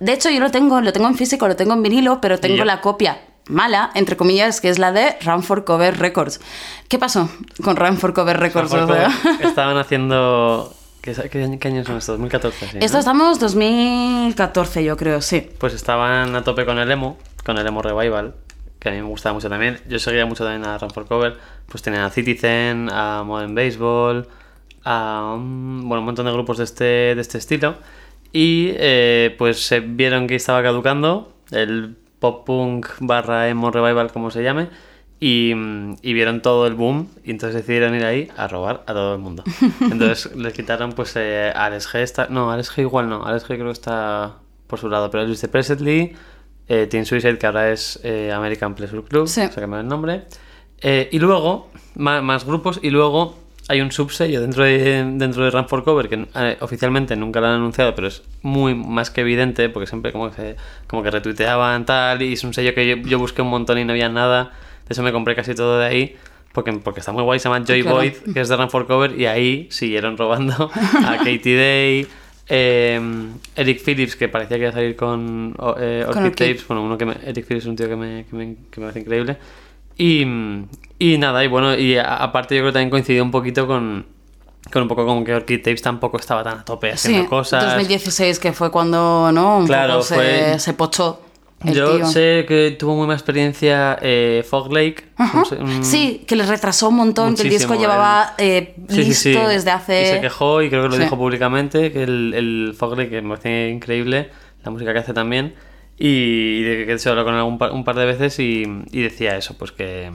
[0.00, 2.64] De hecho, yo lo tengo, lo tengo en físico, lo tengo en vinilo, pero tengo
[2.64, 6.40] la copia mala, entre comillas, que es la de Run for Cover Records.
[6.88, 7.28] ¿Qué pasó
[7.62, 8.72] con Run for Cover Records?
[8.72, 10.74] O sea, Estaban haciendo...
[11.02, 12.14] ¿Qué, qué año- qué años son estos?
[12.18, 12.84] 2014, sí, ¿no?
[12.84, 15.48] Esto estamos 2014, yo creo, sí.
[15.58, 18.34] Pues estaban a tope con el emo, con el emo revival,
[18.78, 19.80] que a mí me gustaba mucho también.
[19.88, 21.36] Yo seguía mucho también a Run for Cover.
[21.66, 24.28] Pues tenían a Citizen, a Modern Baseball,
[24.84, 27.74] a un, bueno, un montón de grupos de este, de este estilo.
[28.32, 34.30] Y eh, pues se vieron que estaba caducando el pop punk barra emo revival, como
[34.30, 34.68] se llame.
[35.24, 35.52] Y,
[36.02, 39.20] y vieron todo el boom y entonces decidieron ir ahí a robar a todo el
[39.20, 39.44] mundo.
[39.80, 42.00] Entonces les quitaron pues eh, Alex G.
[42.00, 43.24] Está, no, Alex G igual no.
[43.24, 45.12] Alex G creo que está por su lado.
[45.12, 46.12] Pero Luis de Presley,
[46.66, 49.42] eh, Team Suicide que ahora es eh, American Pleasure Club, Sí.
[49.42, 50.22] se cambió el nombre.
[50.80, 53.36] Eh, y luego, más, grupos y luego
[53.68, 57.46] hay un subsello dentro de, dentro de Run for Cover que eh, oficialmente nunca lo
[57.46, 60.56] han anunciado, pero es muy más que evidente porque siempre como que,
[60.88, 63.84] como que retuiteaban tal y es un sello que yo, yo busqué un montón y
[63.84, 64.50] no había nada.
[64.88, 66.16] De eso me compré casi todo de ahí.
[66.52, 67.96] Porque, porque está muy guay, se llama Joy Claro.
[67.96, 72.06] Void, que es de Run for Cover, y ahí siguieron robando a Katie Day,
[72.48, 73.00] eh,
[73.56, 76.30] Eric Phillips, que parecía que iba a salir con eh, Con Orchid.
[76.34, 78.80] Tapes, bueno, uno que me- Eric Phillips es un tío que me, que me, que
[78.80, 79.38] me parece increíble.
[79.96, 80.26] Y,
[80.98, 84.04] y nada, y bueno, y a- aparte yo creo que también coincidió un poquito con,
[84.70, 87.64] con un poco como que Orchid Tapes tampoco estaba tan a tope haciendo Sí, cosas.
[87.64, 89.56] 2016, que fue cuando, ¿no?
[89.58, 91.20] Un Claro, poco se, fue- se pochó
[91.64, 92.06] el Yo tío.
[92.06, 95.04] sé que tuvo muy más experiencia eh, Fog Lake.
[95.16, 95.38] Ajá.
[95.38, 98.74] no sé, un- Sí, que les retrasó un montón, que el disco Muchísimo, llevaba eh,
[98.88, 99.46] Sí, sí, listo sí.
[99.54, 100.02] desde hace...
[100.02, 101.02] Y se quejó y creo que lo Sí.
[101.02, 104.30] dijo públicamente, que el, el Fog Lake, que me parece increíble,
[104.64, 105.54] la música que hace también,
[105.98, 109.02] y de que se habló con él un par, un par de veces y, y
[109.02, 110.10] decía eso, pues que,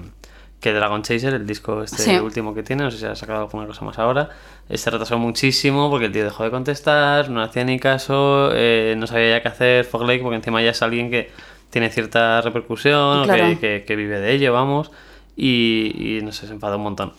[0.60, 2.16] que Dragon Chaser, el disco este Sí.
[2.18, 4.30] último que tiene, no sé si ha sacado alguna cosa más ahora,
[4.74, 9.06] se retrasó muchísimo porque el tío dejó de contestar, no hacía ni caso, eh, no
[9.08, 11.30] sabía ya qué hacer Fog Lake porque encima ya es alguien que
[11.70, 13.50] tiene cierta repercusión, Claro.
[13.50, 14.90] que, que- que vive de ello, vamos,
[15.36, 17.14] y, y no sé, se enfadó un montón.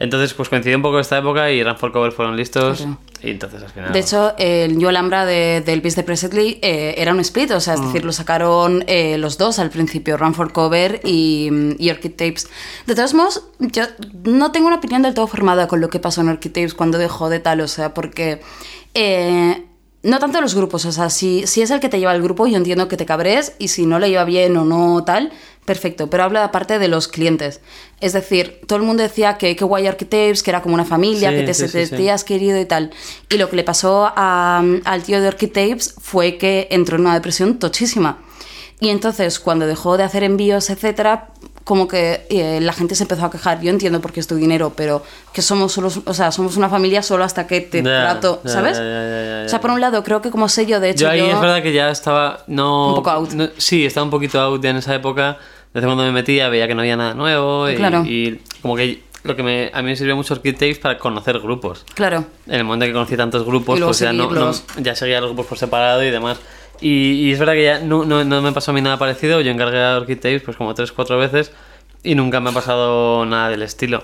[0.00, 2.78] Entonces, pues coincidió un poco esta época y Run for Cover fueron listos.
[2.78, 2.98] Claro.
[3.22, 3.92] Y entonces al final.
[3.92, 7.60] De hecho, el Yo Alhambra de, del Elvis de Presley eh, era un split, o
[7.60, 7.80] sea, Mm.
[7.80, 12.12] es decir, lo sacaron eh, los dos al principio, Run for Cover y, y Orchid
[12.12, 12.48] Tapes.
[12.86, 13.84] De todos modos, yo
[14.24, 16.96] no tengo una opinión del todo formada con lo que pasó en Orchid Tapes cuando
[16.96, 18.40] dejó de tal, o sea, porque
[18.94, 19.64] eh,
[20.02, 22.46] no tanto los grupos, o sea, si, si es el que te lleva el grupo,
[22.46, 25.30] yo entiendo que te cabres y si no le lleva bien o no tal,
[25.66, 27.60] perfecto, pero habla aparte de los clientes.
[28.00, 30.86] Es decir, todo el mundo decía que qué guay Orchid Tapes, que era como una
[30.86, 31.86] familia, Sí, que te sí, sí, sí.
[31.86, 32.90] sentías querido y tal.
[33.28, 37.02] Y lo que le pasó a- al tío de Orchid Tapes fue que entró en
[37.02, 38.18] una depresión tochísima.
[38.80, 41.28] Y entonces, cuando dejó de hacer envíos, etcétera,
[41.70, 43.60] como que eh, la gente se empezó a quejar.
[43.60, 46.68] Yo entiendo por qué es tu dinero, pero que somos solo, o sea, somos una
[46.68, 48.76] familia solo hasta que te Ya, trato, ¿sabes?
[48.76, 51.20] ya, ya, O sea, por un lado, creo que como sello, de hecho, yo ahí
[51.20, 52.40] yo- es verdad que ya estaba.
[52.48, 53.30] No, Un poco out.
[53.34, 55.38] no- sí, estaba un poquito out ya en esa época.
[55.72, 57.70] Desde cuando me metía veía que no había nada nuevo.
[57.70, 58.02] Y, Claro.
[58.04, 61.38] y como que lo que me, a mí me sirvió mucho Orchid Tapes para conocer
[61.38, 61.84] grupos.
[61.94, 62.24] Claro.
[62.48, 65.28] En el momento en que conocí tantos grupos, pues ya, no, no- ya seguía los
[65.30, 66.38] grupos por separado y demás.
[66.80, 69.40] Y, y es verdad que ya no, no, no me pasó a mí nada parecido.
[69.40, 71.52] Yo encargué a Orchid pues como tres, cuatro veces
[72.02, 74.02] y nunca me ha pasado nada del estilo.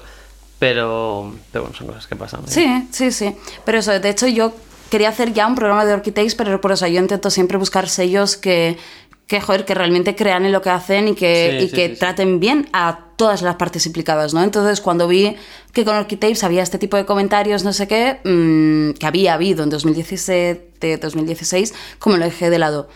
[0.58, 2.40] Pero, pero bueno, son cosas que pasan.
[2.40, 2.44] ¿eh?
[2.46, 3.36] Sí, sí, sí.
[3.64, 4.54] Pero eso, de hecho, yo
[4.90, 8.36] quería hacer ya un programa de Orchitects, pero por eso yo intento siempre buscar sellos
[8.36, 8.78] que,
[9.26, 11.88] que, joder, que realmente crean en lo que hacen y que, Sí, y sí, que
[11.90, 14.42] sí, traten bien a todas las partes implicadas, ¿no?
[14.42, 15.36] Entonces, cuando vi
[15.72, 19.64] que con Orchitapes había este tipo de comentarios, no sé qué, mm, que había habido
[19.64, 22.88] en 2017, 2016, como lo dejé de lado.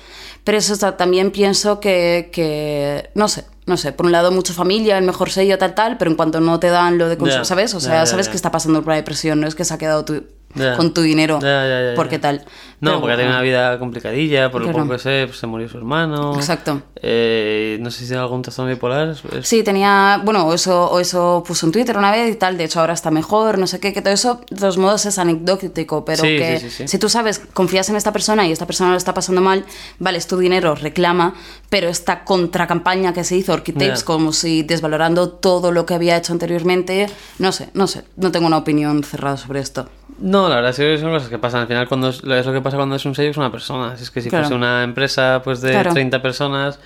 [0.44, 4.52] Pero eso está- también pienso que, que, no sé, no sé, por un lado mucha
[4.54, 7.44] familia, el mejor sello, tal, tal, pero en cuanto no te dan lo de consumo,
[7.44, 7.74] ¿sabes?
[7.74, 10.04] O sea, sabes que está pasando por una depresión, no es que se ha quedado
[10.04, 10.76] tu- Ya.
[10.76, 11.92] con tu dinero, ya.
[11.94, 12.44] porque tal.
[12.80, 13.30] No, Pero porque bueno.
[13.30, 14.84] una vida complicadilla, por lo Claro.
[14.84, 16.34] poco que sé, pues, se murió su hermano.
[16.34, 16.82] Exacto.
[16.96, 19.10] Eh, no sé si tiene algún trastorno bipolar.
[19.10, 22.64] es- Sí, tenía, bueno, o eso, eso puso en Twitter una vez y tal, de
[22.64, 26.04] hecho ahora está mejor, no sé qué, que todo eso, de todos modos es anecdótico,
[26.04, 28.90] pero Sí, que sí, sí, si tú sabes, confías en esta persona y esta persona
[28.92, 29.64] lo está pasando mal,
[29.98, 31.34] vale, es tu dinero, reclama,
[31.68, 34.04] pero esta contracampaña que se hizo, Orchitapes, Ya.
[34.06, 37.08] como si desvalorando todo lo que había hecho anteriormente,
[37.38, 39.88] no sé, no sé, no tengo una opinión cerrada sobre esto.
[40.18, 41.60] No, la verdad es que son cosas que pasan.
[41.62, 43.96] Al final, cuando es, es lo que pasa cuando es un sello, es una persona.
[43.96, 44.44] Si es que si Claro.
[44.44, 45.92] fuese una empresa pues de Claro.
[45.92, 46.78] 30 personas.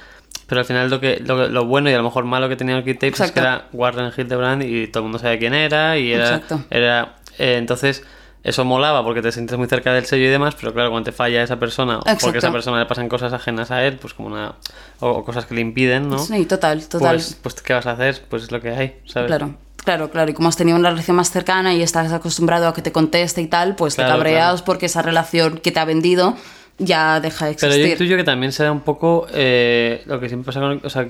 [0.46, 2.76] Pero al final lo que lo, lo bueno y a lo mejor malo que tenía
[2.76, 5.96] el Kit Tapes es que era Warren Hildebrand y todo el mundo sabía quién era.
[5.96, 6.24] Y era.
[6.36, 6.60] Exacto.
[6.70, 8.04] era eh, entonces.
[8.42, 11.12] Eso molaba porque te sientes muy cerca del sello y demás, pero claro, cuando te
[11.16, 14.12] falla esa persona, o porque a esa persona le pasan cosas ajenas a él, pues
[14.12, 14.56] como una.
[15.00, 16.18] o, o cosas que le impiden, ¿no?
[16.18, 17.14] Sí, total, total.
[17.16, 18.20] Pues, pues, ¿qué vas a hacer?
[18.28, 19.28] Pues es lo que hay, ¿sabes?
[19.28, 19.54] Claro,
[19.84, 20.30] claro, claro.
[20.30, 23.40] Y como has tenido una relación más cercana y estás acostumbrado a que te conteste
[23.42, 24.64] y tal, pues Claro, te cabreas claro.
[24.64, 26.36] porque esa relación que te ha vendido
[26.78, 27.86] ya deja de Pero existir.
[27.86, 30.80] yo intuyo que también será un poco eh, lo que siempre pasa con...
[30.82, 31.06] O sea,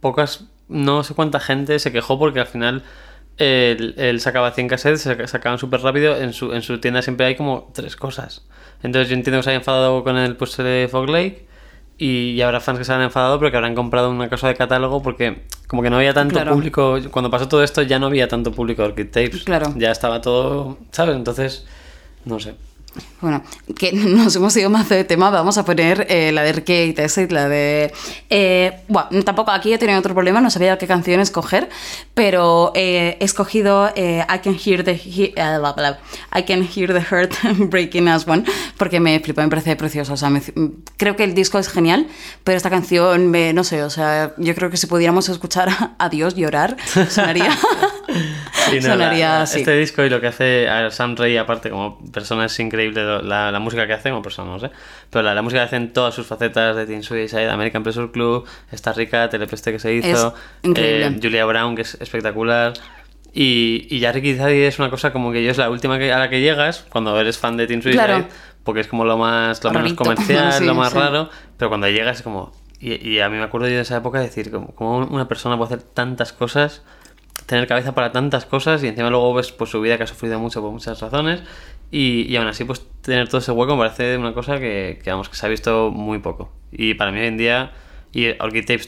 [0.00, 0.44] pocas...
[0.68, 2.82] No sé cuánta gente se quejó porque al final
[3.38, 6.16] él, él sacaba 100 cassettes, se sacaban súper rápido.
[6.16, 8.44] En su, en su tienda siempre hay como tres cosas.
[8.82, 11.46] Entonces yo entiendo que se haya enfadado con el puesto de Fog Lake
[11.98, 14.56] y, y habrá fans que se han enfadado pero que habrán comprado una cosa de
[14.56, 16.52] catálogo porque como que no había tanto Claro.
[16.52, 16.98] público.
[17.10, 19.44] Cuando pasó todo esto ya no había tanto público de Orchid Tapes.
[19.44, 19.72] Claro.
[19.76, 20.78] Ya estaba todo...
[20.92, 21.16] ¿Sabes?
[21.16, 21.66] Entonces...
[22.24, 22.54] No sé.
[23.20, 23.42] Bueno,
[23.78, 27.28] que nos hemos ido más de tema, vamos a poner eh, la de Ricky y
[27.30, 27.92] la de...
[28.30, 31.68] Eh, bueno, tampoco aquí he tenido otro problema, no sabía qué canción escoger,
[32.14, 35.98] pero eh, he escogido eh, I Can Hear the he- eh, bla, bla,
[36.36, 37.34] I Can Hear the Heart
[37.70, 38.44] Breaking As One,
[38.76, 40.42] porque me flipó, me parece precioso, o sea, me-
[40.96, 42.06] creo que el disco es genial,
[42.44, 45.68] pero esta canción, me, no sé, o sea, yo creo que si pudiéramos escuchar
[45.98, 46.76] a Dios llorar,
[47.08, 47.50] sonaría...
[48.82, 49.60] Sonaría así.
[49.60, 53.50] Este disco y lo que hace a Sam Raimi, aparte como persona, es increíble la,
[53.50, 54.70] la música que hace, como persona, no sé.
[55.10, 58.10] Pero la, la música que hace en todas sus facetas de Teen Suicide, American Pleasure
[58.10, 62.72] Club, Esta Rica, Telepeste que se hizo, eh, Julia Brown, que es espectacular.
[63.32, 66.10] Y, y ya Ricky Zadie es una cosa como que yo es la última que,
[66.12, 68.26] a la que llegas cuando eres fan de Teen Suicide, Claro.
[68.64, 70.98] porque es como lo más, lo menos comercial, Sí, lo más sí.
[70.98, 72.52] raro, pero cuando llegas es como...
[72.80, 75.28] Y, y a mí me acuerdo yo de esa época de decir, como, como una
[75.28, 76.82] persona puede hacer tantas cosas
[77.46, 80.38] tener cabeza para tantas cosas y encima luego ves pues, su vida que ha sufrido
[80.38, 81.42] mucho por muchas razones
[81.90, 85.10] y, y aún así pues tener todo ese hueco me parece una cosa que, que,
[85.10, 86.50] vamos que se ha visto muy poco.
[86.72, 87.72] Y para mí hoy en día
[88.16, 88.80] y Orchid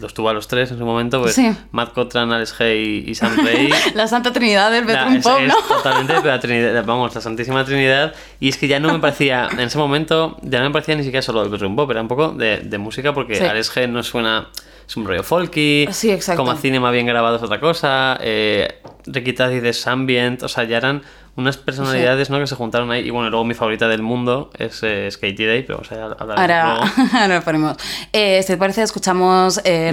[0.00, 1.50] los tuvo a los tres en su momento pues Sí.
[1.72, 5.54] Matt Cotran, Alex Hay y Sam Ray La Santa Trinidad del Bedroom Pop, ¿no?
[5.68, 8.14] totalmente la Trinidad, vamos, la Santísima Trinidad.
[8.38, 11.02] Y es que ya no me parecía, en ese momento, ya no me parecía ni
[11.02, 13.44] siquiera solo del bedroom pop, era un poco de, de música, porque Sí.
[13.44, 14.48] Alex G no suena,
[14.88, 16.40] es un rollo folky, Sí, exacto.
[16.40, 20.64] como a cinema bien grabado es otra cosa, eh, Ricky Taddy de ambient, o sea,
[20.64, 21.02] ya eran
[21.36, 22.38] unas personalidades ¿no?
[22.38, 23.06] que se juntaron ahí.
[23.06, 26.38] Y bueno, luego mi favorita del mundo es eh, Skatey Day, pero o sea, hablaremos
[26.38, 27.10] Ahora, luego.
[27.18, 27.76] ahora ponemos.
[28.12, 29.92] Eh, si te parece, escuchamos eh.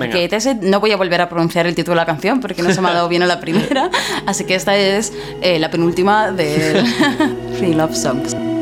[0.61, 2.89] No voy a volver a pronunciar el título de la canción porque no se me
[2.89, 3.89] ha dado bien a la primera.
[4.25, 6.83] Así que esta es eh, la penúltima de
[7.57, 8.56] Free Love Songs.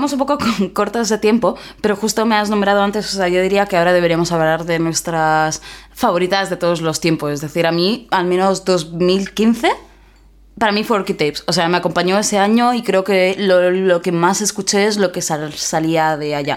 [0.00, 3.28] Vamos un poco con cortos de tiempo, pero justo me has nombrado antes, o sea,
[3.28, 5.60] yo diría que ahora deberíamos hablar de nuestras
[5.92, 7.32] favoritas de todos los tiempos.
[7.32, 9.70] Es decir, a mí, al menos 2015,
[10.58, 11.44] para mí fue Orchid Tapes.
[11.46, 14.96] O sea, me acompañó ese año y creo que lo, lo que más escuché es
[14.96, 16.56] lo que sal- salía de allá.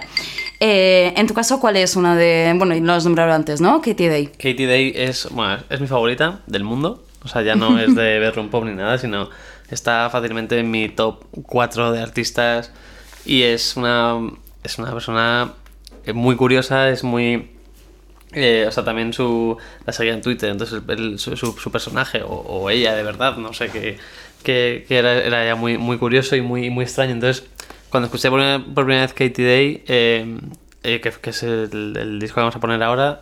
[0.61, 2.53] Eh, en tu caso, ¿cuál es una de...?
[2.57, 3.81] Bueno, y lo has nombrado antes, ¿no?
[3.81, 4.27] Katie Day.
[4.27, 7.03] Katie Day es, bueno, es mi favorita del mundo.
[7.25, 9.29] O sea, ya no es de bedroom pop ni nada, sino
[9.69, 12.71] está fácilmente en mi top 4 de artistas.
[13.25, 14.19] Y es una,
[14.63, 15.53] es una persona
[16.13, 17.49] muy curiosa, es muy...
[18.33, 20.81] eh, o sea, también su, la seguía en Twitter, entonces
[21.21, 23.97] su, su- personaje, o, ella de verdad, no sé, que,
[24.43, 27.11] que, era, era ya muy, muy curioso y muy, muy extraño.
[27.11, 27.47] Entonces,
[27.89, 28.39] cuando escuché por
[28.73, 30.37] primera, vez Katie Day, eh,
[30.83, 33.21] eh, que, que es el, disco que vamos a poner ahora,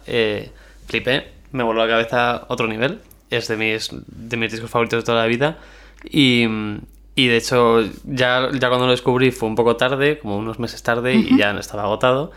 [0.88, 3.00] flipé, me voló la cabeza a otro nivel.
[3.30, 5.58] Es de mis, de mis discos favoritos de toda la vida.
[6.10, 6.46] Y,
[7.16, 10.82] y de hecho, ya, ya cuando lo descubrí fue un poco tarde, como unos meses
[10.84, 12.32] tarde, y ya estaba agotado.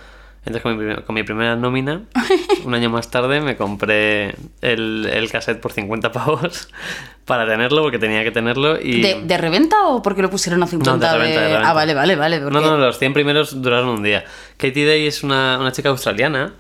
[0.47, 2.03] Entonces, con mi, con mi primera nómina,
[2.67, 6.69] un año más tarde, me compré el, el cassette por 50 pavos
[7.25, 8.79] para tenerlo, porque tenía que tenerlo.
[8.79, 9.01] Y...
[9.01, 11.07] ¿De, de reventa o porque lo pusieron a 50?
[11.07, 11.71] No, de reventa, de reventa.
[11.71, 12.41] Ah, vale, vale, vale.
[12.41, 14.25] No, porque- no, los 100 primeros duraron un día.
[14.59, 16.53] Katie Day es una, una chica australiana,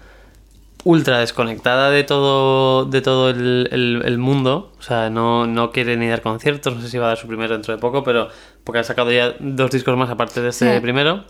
[0.84, 4.72] ultra desconectada de todo, de todo el, el- el mundo.
[4.78, 7.26] O sea, no, no quiere ni dar conciertos, no sé si va a dar su
[7.26, 8.28] primero dentro de poco, pero
[8.64, 10.80] porque ha sacado ya dos discos más aparte de este Sí.
[10.80, 11.24] primero.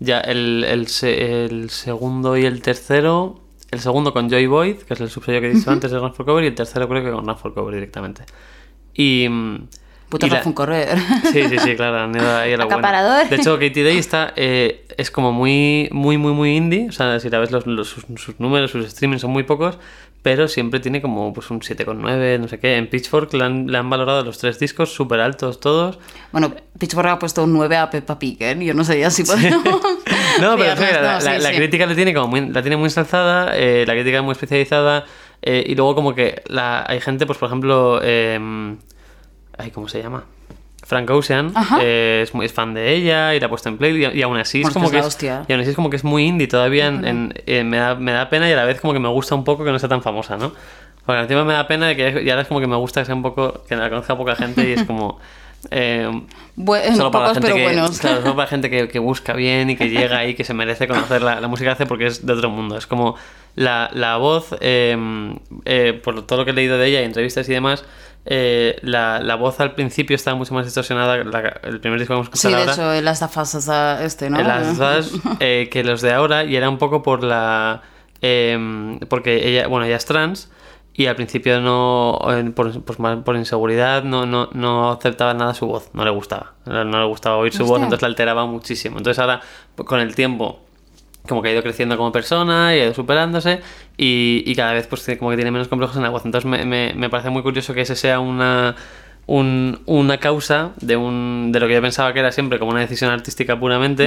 [0.00, 3.40] Ya el, el, se- el segundo y el tercero.
[3.70, 6.14] El segundo con Joy Boyd, que es el subsello que he dicho antes de Run
[6.14, 8.24] for Cover, y el tercero creo que con Run for Cover directamente.
[8.94, 9.28] Y.
[10.08, 10.96] Puto la- un correr.
[11.32, 12.64] Sí, sí, sí, claro, ahí buena.
[12.64, 13.28] Acaparador.
[13.28, 16.88] De hecho, Katie Day está, eh, es como muy, muy, muy, muy indie.
[16.88, 19.78] O sea, si la ves, los, los- sus, sus números, sus streamings son muy pocos,
[20.22, 22.76] pero siempre tiene como pues, un 7,9, no sé qué.
[22.76, 25.98] En Pitchfork le han, le han valorado los tres discos súper altos todos.
[26.32, 28.56] Bueno, Pitchfork ha puesto un 9 a Peppa Pig, ¿eh?
[28.64, 29.62] Yo no ya si podemos...
[30.40, 31.56] No, pero sí, la, no, la- sí, la sí.
[31.56, 35.04] crítica le tiene como muy, la tiene muy ensalzada, eh, la crítica es muy especializada,
[35.42, 38.76] eh, y luego como que la, hay gente, pues por ejemplo, eh,
[39.58, 40.24] ay, ¿cómo se llama?
[40.84, 44.04] Frank Ocean eh, es muy es fan de ella y la ha puesto en play
[44.04, 45.44] y, y aún así es Bueno, es como que que es hostia.
[45.48, 47.94] y aún así es como que es muy indie todavía en- en- eh, me, da,
[47.96, 49.78] me da pena y a la vez como que me gusta un poco que no
[49.80, 50.52] sea tan famosa ¿no?
[51.04, 53.06] porque encima me da pena de que y ahora es como que me gusta que
[53.06, 55.18] sea un poco que la conozca poca gente y es como
[55.72, 56.08] eh,
[56.56, 59.88] Bue- solo para gente que, claro, solo para gente que, que busca bien y que
[59.90, 62.48] llega ahí, que se merece conocer la, la música que hace porque es de otro
[62.50, 62.76] mundo.
[62.78, 63.16] Es como
[63.56, 64.96] la, la voz, eh,
[65.64, 67.84] eh, por todo lo que he leído de ella y entrevistas y demás,
[68.28, 71.16] eh, la, la voz al principio estaba mucho más distorsionada.
[71.24, 72.72] la- el primer disco que vamos a Sí, de ahora.
[72.72, 74.40] hecho, el Last of Us es a- este, ¿no?
[74.40, 77.82] en las dos, eh, que los de ahora y era un poco por la
[78.22, 80.50] eh, porque ella bueno ella es trans
[80.94, 85.66] y al principio no eh, por, pues por inseguridad no, no, no aceptaba nada su
[85.66, 89.18] voz no le gustaba no le gustaba oír su voz entonces la alteraba muchísimo entonces
[89.20, 89.40] ahora
[89.76, 90.60] con el tiempo
[91.26, 93.60] como que ha ido creciendo como persona y ha ido superándose
[93.96, 96.24] y, y cada vez pues como que tiene menos complejos en la voz.
[96.24, 98.74] Entonces me, me- me parece muy curioso que ese sea una,
[99.26, 102.80] un- una causa de, un, de lo que yo pensaba que era siempre como una
[102.80, 104.06] decisión artística puramente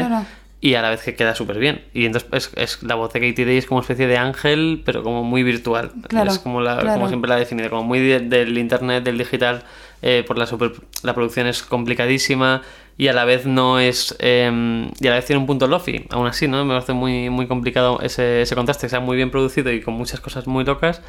[0.62, 1.84] y a la vez que queda súper bien.
[1.94, 4.82] Y entonces es, es- la voz de Katie Day es como una especie de ángel,
[4.86, 5.92] pero como muy virtual.
[6.08, 6.96] Claro, es como, la, claro.
[6.96, 9.64] como siempre la he definido, como muy de- del internet, del digital,
[10.02, 12.62] eh, por la, super- la producción es complicadísima
[13.00, 14.16] y a la vez no es...
[14.20, 14.52] eh,
[15.00, 16.64] y a la vez tiene un punto lofi, aún así, ¿no?
[16.66, 19.94] Me parece muy, muy complicado ese, ese contraste, que sea muy bien producido y con
[19.94, 21.02] muchas cosas muy locas,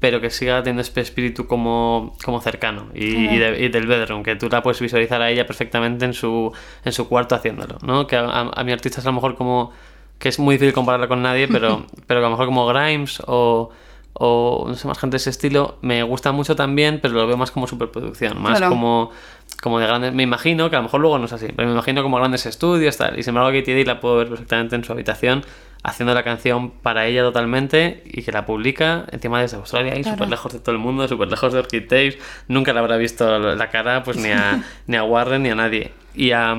[0.00, 4.22] pero que siga teniendo este espíritu como, como cercano y, y de- y del bedroom,
[4.22, 6.50] que tú la puedes visualizar a ella perfectamente en su,
[6.84, 8.06] en su cuarto haciéndolo, ¿no?
[8.06, 9.70] Que a, a- a mi artista es a lo mejor como
[10.18, 13.22] que es muy difícil compararla con nadie, pero, pero que a lo mejor como Grimes
[13.26, 13.70] o,
[14.14, 17.36] o no sé, más gente de ese estilo, me gusta mucho también, pero lo veo
[17.36, 18.70] más como superproducción, más Claro.
[18.70, 19.10] como,
[19.64, 21.72] como de grandes, me imagino, que a lo mejor luego no es así, pero me
[21.72, 24.84] imagino como grandes estudios, tal, y sin embargo Katie Day la puedo ver perfectamente en
[24.84, 25.42] su habitación
[25.82, 30.18] haciendo la canción para ella totalmente y que la publica encima desde Australia y Claro.
[30.18, 33.38] súper lejos de todo el mundo, súper lejos de Orchid Tapes, nunca le habrá visto
[33.38, 35.92] la cara pues ni a, ni a Warren ni a nadie.
[36.14, 36.54] Y a...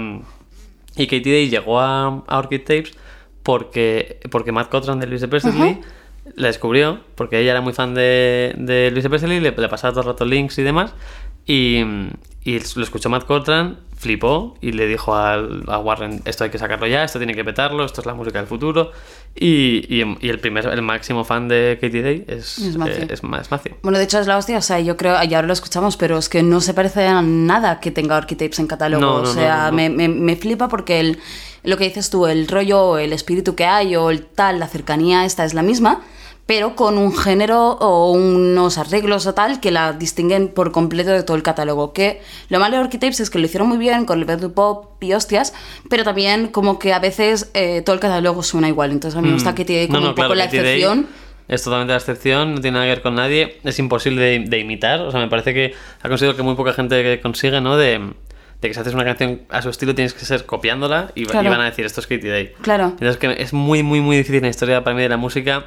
[0.97, 2.97] Y Katie Day llegó a, a Orchid Tapes
[3.43, 5.79] porque, porque Matt Cotran de Luis de Presley
[6.33, 9.91] la descubrió, porque ella era muy fan de, de Luis de Presley, le, le pasaba
[9.91, 10.95] todo el rato links y demás,
[11.45, 11.83] y,
[12.45, 16.57] y lo escuchó Matt Cotran, flipó y le dijo al- a, Warren, esto hay que
[16.59, 18.91] sacarlo ya, esto tiene que petarlo, esto es la música del futuro,
[19.35, 23.03] y, y- y el primer, el máximo fan de Katie Day es, Es Matthew.
[23.03, 23.73] eh, es, Ma- es Matthew.
[23.81, 26.17] Bueno, de hecho es la hostia, o sea, yo creo, y ahora lo escuchamos, pero
[26.17, 29.01] es que no se parece a nada que tenga Architapes en catálogo.
[29.01, 29.77] No, no, o sea, no.
[29.77, 31.17] Me, me- me flipa porque el,
[31.63, 35.25] lo que dices tú, el rollo, el espíritu que hay o el tal, la cercanía
[35.25, 36.01] esta es la misma,
[36.45, 41.23] pero con un género o unos arreglos o tal que la distinguen por completo de
[41.23, 41.93] todo el catálogo.
[41.93, 45.01] Que lo malo de Archetypes es que lo hicieron muy bien con el Bad Pop
[45.03, 45.53] y hostias,
[45.89, 48.91] pero también como que a veces eh, todo el catálogo suena igual.
[48.91, 49.91] Entonces a mí me gusta que tiene Mm.
[49.91, 51.07] No, como no, un poco la excepción.
[51.47, 54.59] Es totalmente la excepción, no tiene nada que ver con nadie, es imposible de, de
[54.59, 55.01] imitar.
[55.01, 57.77] O sea, me parece que ha conseguido que muy poca gente consigue, ¿no?
[57.77, 57.99] De,
[58.61, 61.61] de que si haces una canción a su estilo tienes que ser copiándola y, van
[61.61, 62.53] a decir esto es Katy Day.
[62.61, 62.85] Claro.
[62.85, 65.65] Entonces que es muy, muy, muy difícil en la historia para mí de la música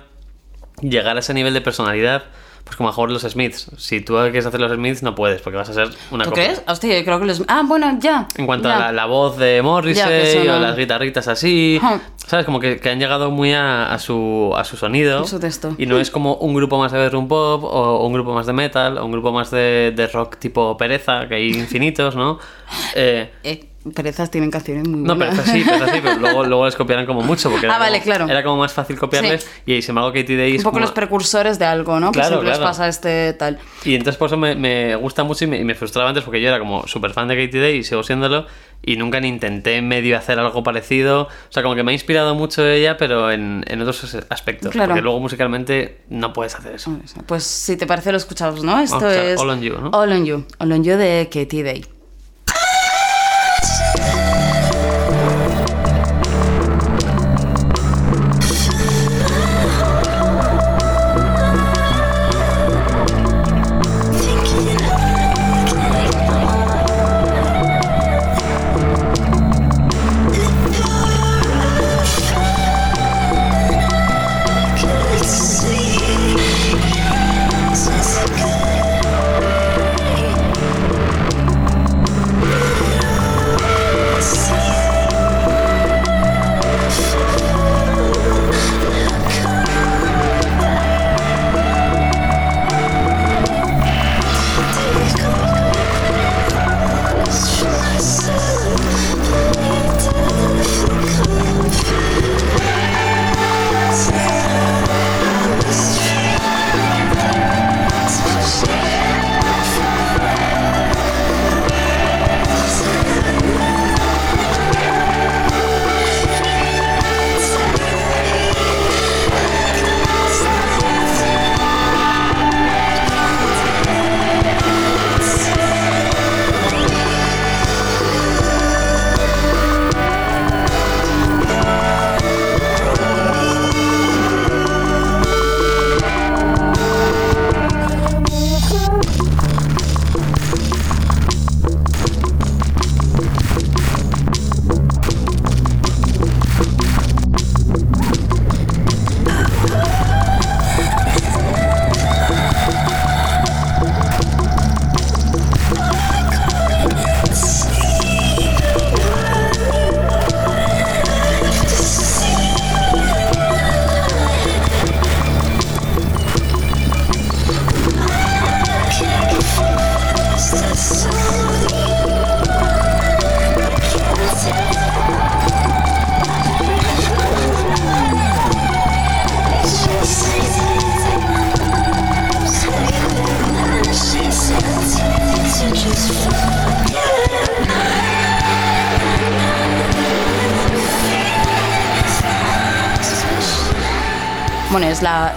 [0.81, 2.25] llegar a ese nivel de personalidad.
[2.65, 3.71] Pues como a mejor los Smiths.
[3.79, 6.45] Si tú quieres hacer los Smiths, no puedes, porque vas a ser una ¿Tú copia.
[6.45, 6.63] crees?
[6.69, 7.43] Hostia, yo creo que los...
[7.49, 8.29] Ah, bueno, ya.
[8.37, 8.77] En cuanto ya.
[8.77, 11.81] a la, la voz de Morrissey o las guitarritas así.
[12.27, 12.45] ¿sabes?
[12.45, 15.25] Como que, que han llegado muy a, a su, a su sonido.
[15.27, 15.75] Su texto.
[15.79, 18.53] Y no es como un grupo más de bedroom pop o un grupo más de
[18.53, 22.39] metal o un grupo más de, de rock tipo pereza, que hay infinitos, ¿no?
[22.95, 25.39] Eh, Eh, Perezas tienen canciones muy no, buenas.
[25.39, 27.99] pero sí, pero sí, pero luego, luego les copiaran como mucho, porque era, Ah, vale,
[28.01, 28.29] como, claro.
[28.29, 29.49] era como más fácil copiarles.
[29.67, 32.11] Y sin embargo, Katie Day es Un poco como- los precursores de algo, ¿no?
[32.13, 32.71] Claro, que siempre les claro.
[32.71, 33.59] pasa este tal.
[33.85, 36.41] Y entonces por eso me, me gusta mucho y me, y me frustraba antes porque
[36.43, 38.47] yo era como súper fan de Katie Day y sigo siéndolo
[38.83, 41.23] y nunca ni intenté medio hacer algo parecido.
[41.23, 44.73] O sea, como que me ha inspirado mucho ella, pero en, en otros aspectos.
[44.73, 44.89] Claro.
[44.91, 46.99] Porque luego musicalmente no puedes hacer eso.
[47.27, 48.79] Pues si te parece lo escuchamos, ¿no?
[48.81, 49.41] Esto Vamos a escuchar es...
[49.41, 49.91] All on You, ¿no?
[49.91, 50.45] All on You.
[50.59, 51.85] All on You de Katie Day.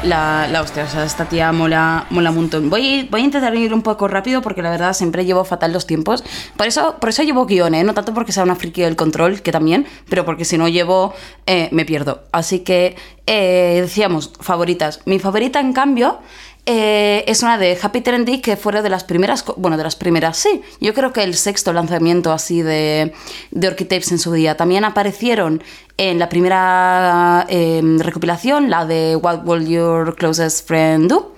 [0.03, 2.69] La, la, hostia, o sea, esta tía mola, mola un montón.
[2.69, 5.85] Voy, voy a intentar ir un poco rápido porque la verdad siempre llevo fatal los
[5.85, 6.23] tiempos.
[6.57, 7.83] Por eso, por eso llevo guion, ¿eh?
[7.83, 11.13] No tanto porque sea una friki del control, que también, pero porque si no llevo,
[11.45, 12.23] eh, me pierdo.
[12.31, 12.95] Así que,
[13.27, 15.01] eh, decíamos, favoritas.
[15.05, 16.19] Mi favorita, en cambio,
[16.65, 20.37] eh, es una de Happy Trendy que fuera de las primeras, bueno, de las primeras,
[20.37, 20.61] sí.
[20.79, 23.13] Yo creo que el sexto lanzamiento así de,
[23.49, 24.57] de Orchitapes en su día.
[24.57, 25.63] También aparecieron
[25.97, 31.35] en la primera eh, recopilación, la de What Will Your Closest Friend Do?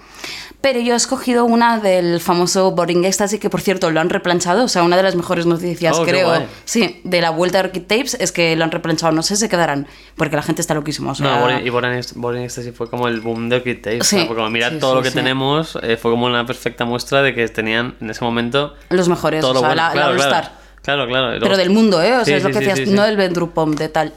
[0.63, 4.63] Pero yo he escogido una del famoso Boring Ecstasy, que por cierto lo han replanchado,
[4.63, 7.81] o sea, una de las mejores noticias, Oh, creo, sí, de la vuelta de Orchid
[7.81, 9.11] Tapes es que lo han replanchado.
[9.11, 11.11] No sé si se quedarán, porque la gente está loquísima.
[11.11, 14.03] O sea, No, Boring- y Boring, Boring Ecstasy fue como el boom de Kid Tape.
[14.05, 14.27] Sí, ¿no?
[14.27, 17.45] Porque sí, todo sí, lo que tenemos, eh, fue como una perfecta muestra de que
[17.49, 19.81] tenían en ese momento los mejores, todo o lo sea, bueno.
[19.93, 20.15] la, All.
[20.17, 20.29] Star.
[20.43, 21.05] Claro, claro.
[21.07, 22.13] luego- Pero del mundo, ¿eh?
[22.13, 23.17] O sea, Sí, es lo que sí, decías, sí, no del
[23.49, 24.13] pop de tal.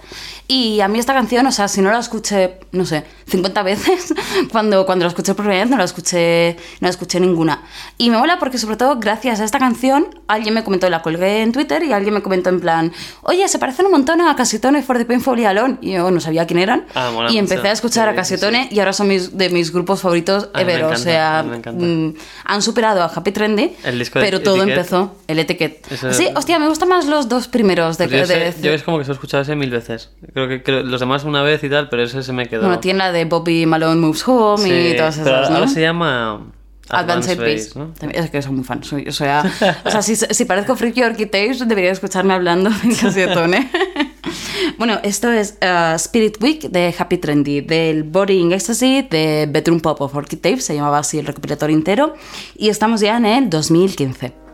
[0.48, 4.14] Y a mí esta canción, o sea, si no la escuché, no sé, 50 veces,
[4.52, 7.62] cuando, cuando la escuché por primera vez no la escuché, no la escuché ninguna.
[7.98, 11.42] Y me mola porque sobre todo gracias a esta canción, alguien me comentó, la colgué
[11.42, 12.92] en Twitter y alguien me comentó en plan,
[13.22, 15.78] oye, se parecen un montón a Casitone for the Painful y Alone.
[15.80, 16.84] Y yo no sabía quién eran.
[16.94, 17.68] Ah, mola y empecé mucho.
[17.68, 20.72] a escuchar a Casitone y ahora son mis, de mis grupos favoritos A mí me
[20.74, 20.84] ever.
[20.84, 21.84] o encanta, sea, a mí me encanta.
[21.84, 22.14] mm,
[22.44, 24.76] han superado a Happy Trendy, El disco de pero todo Etiquette.
[24.78, 25.92] empezó, el etiquette.
[25.92, 28.82] Eso- Sí, hostia, me gustan más los dos primeros de, Pues yo, de- yo es
[28.82, 30.10] como que se he escuchado ese mil veces.
[30.34, 32.62] Creo que los demás una vez y tal, pero ese se me quedó.
[32.62, 35.68] Bueno, tiene la de Bobby Malone Moves Home Sí, y todas pero esas, ahora ¿no?
[35.68, 36.52] se llama
[36.88, 37.36] Advanced.
[37.98, 38.82] También- Es que soy muy fan.
[38.84, 39.44] Soy, o sea,
[39.84, 43.70] o sea si, si parezco Freaky Orchitects, debería escucharme hablando de Casiotone.
[44.78, 50.00] bueno, esto es uh, Spirit Week de Happy Trendy, del Boring Ecstasy de Bedroom Pop
[50.00, 52.14] of Orchid se llamaba así el recopilatorio entero,
[52.56, 54.45] y estamos ya en el 2015.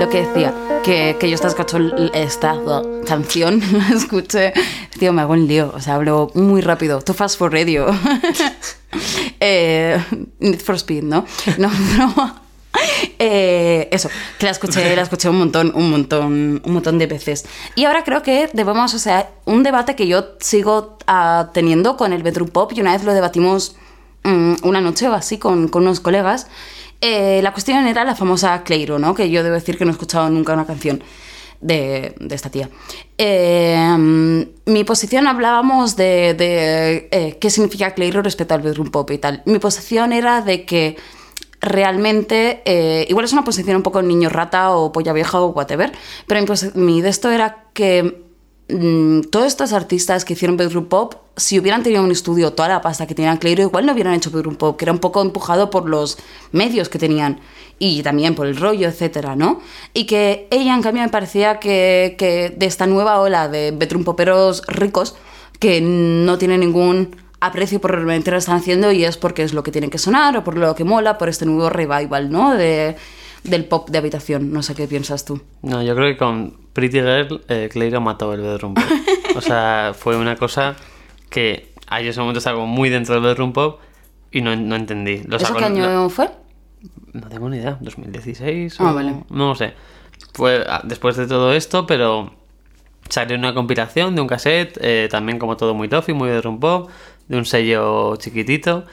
[0.00, 1.54] Lo que decía, que, que yo esta,
[2.14, 3.62] esta uh, canción
[3.94, 4.54] escuché,
[4.98, 7.86] tío, me hago un lío, o sea, hablo muy rápido, too fast for radio.
[9.40, 10.02] eh,
[10.38, 11.26] Need for Speed, ¿no?
[11.58, 12.40] No, no.
[13.18, 17.44] Eh, eso, que la escuché, la escuché un montón, un montón, un montón de veces.
[17.74, 22.14] Y ahora creo que debemos, o sea, un debate que yo sigo ah, teniendo con
[22.14, 23.76] el bedroom pop y una vez lo debatimos
[24.22, 26.46] mm, una noche o así con, con unos colegas.
[27.00, 29.14] Eh, la cuestión era la famosa Cleiro, ¿no?
[29.14, 31.02] Que yo debo decir que no he escuchado nunca una canción
[31.60, 32.68] de, de esta tía.
[33.18, 36.36] Mm, mi posición hablábamos de,
[37.10, 39.42] eh, qué significa Cleiro respecto al bedroom pop y tal.
[39.46, 40.96] Mi posición era de que
[41.60, 45.92] realmente, eh, igual es una posición un poco niño rata o polla vieja o whatever,
[46.26, 48.29] pero mi, mi de esto era que
[48.72, 52.80] mm, todos estos artistas que hicieron bedroom pop, si hubieran tenido un estudio toda la
[52.80, 55.70] pasta que tenían Cleiro, igual no hubieran hecho bedroom pop, que era un poco empujado
[55.70, 56.18] por los
[56.52, 57.40] medios que tenían
[57.78, 59.60] y también por el rollo, etcétera, ¿no?
[59.94, 64.04] Y que ella, en cambio, me parecía que, que de esta nueva ola de bedroom
[64.04, 65.16] poperos ricos,
[65.58, 69.62] que no tienen ningún aprecio por realmente lo están haciendo y es porque es lo
[69.62, 72.54] que tiene que sonar o por lo que mola, por este nuevo revival, ¿no?
[72.54, 72.96] De,
[73.44, 74.52] del pop de habitación.
[74.52, 75.40] No sé qué piensas tú.
[75.62, 78.84] No, yo creo que con Pretty Girl, eh, Cleiro mató el bedroom pop.
[79.36, 80.74] O sea, fue una cosa
[81.28, 83.78] que a ese momento estaba muy dentro del bedroom pop
[84.32, 85.22] y no, no entendí.
[85.24, 86.28] Lo ¿Eso qué año no, fue?
[87.12, 89.14] no tengo ni idea, 2016 Ah, o- vale.
[89.30, 89.74] No lo sé.
[90.34, 92.32] Fue ah, después de todo esto, pero
[93.08, 96.90] salió una compilación de un cassette, eh, también como todo muy toffee, muy bedroom pop,
[97.28, 98.84] de un sello chiquitito.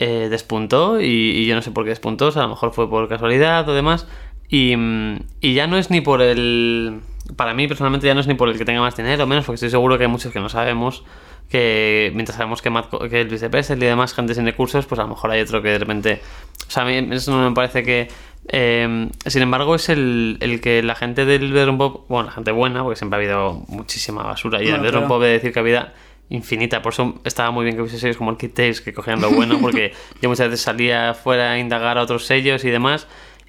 [0.00, 2.72] Eh, despuntó y, y yo no sé por qué despuntó, o sea, a lo mejor
[2.72, 4.06] fue por casualidad o demás.
[4.48, 7.00] Y, mm, y ya no es ni por el.
[7.36, 9.44] Para mí personalmente ya no es ni por el que tenga más dinero o menos,
[9.44, 11.02] porque estoy seguro que hay muchos que no sabemos
[11.50, 14.98] que mientras sabemos que, Matt que Elvis de Presley y demás gente sin recursos, pues
[14.98, 16.20] a lo mejor hay otro que de repente
[16.66, 18.08] O sea, a mí eso no me parece que...
[18.48, 22.50] eh, sin embargo, es el, el que la gente del bedroom pop, bueno, la gente
[22.52, 25.94] buena, porque siempre ha habido muchísima basura, y el bedroom pop de decir que había
[26.30, 29.58] infinita, por eso estaba muy bien que hubiese sellos como Tales que cogían lo bueno,
[29.60, 33.06] porque yo muchas veces salía fuera a indagar a otros sellos y demás,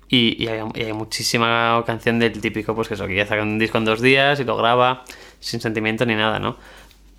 [0.08, 3.44] y, y hay, y hay muchísima canción del típico, pues que eso, que ya saca
[3.44, 5.04] un disco en dos días y lo graba
[5.40, 6.58] sin sentimiento ni nada, ¿no?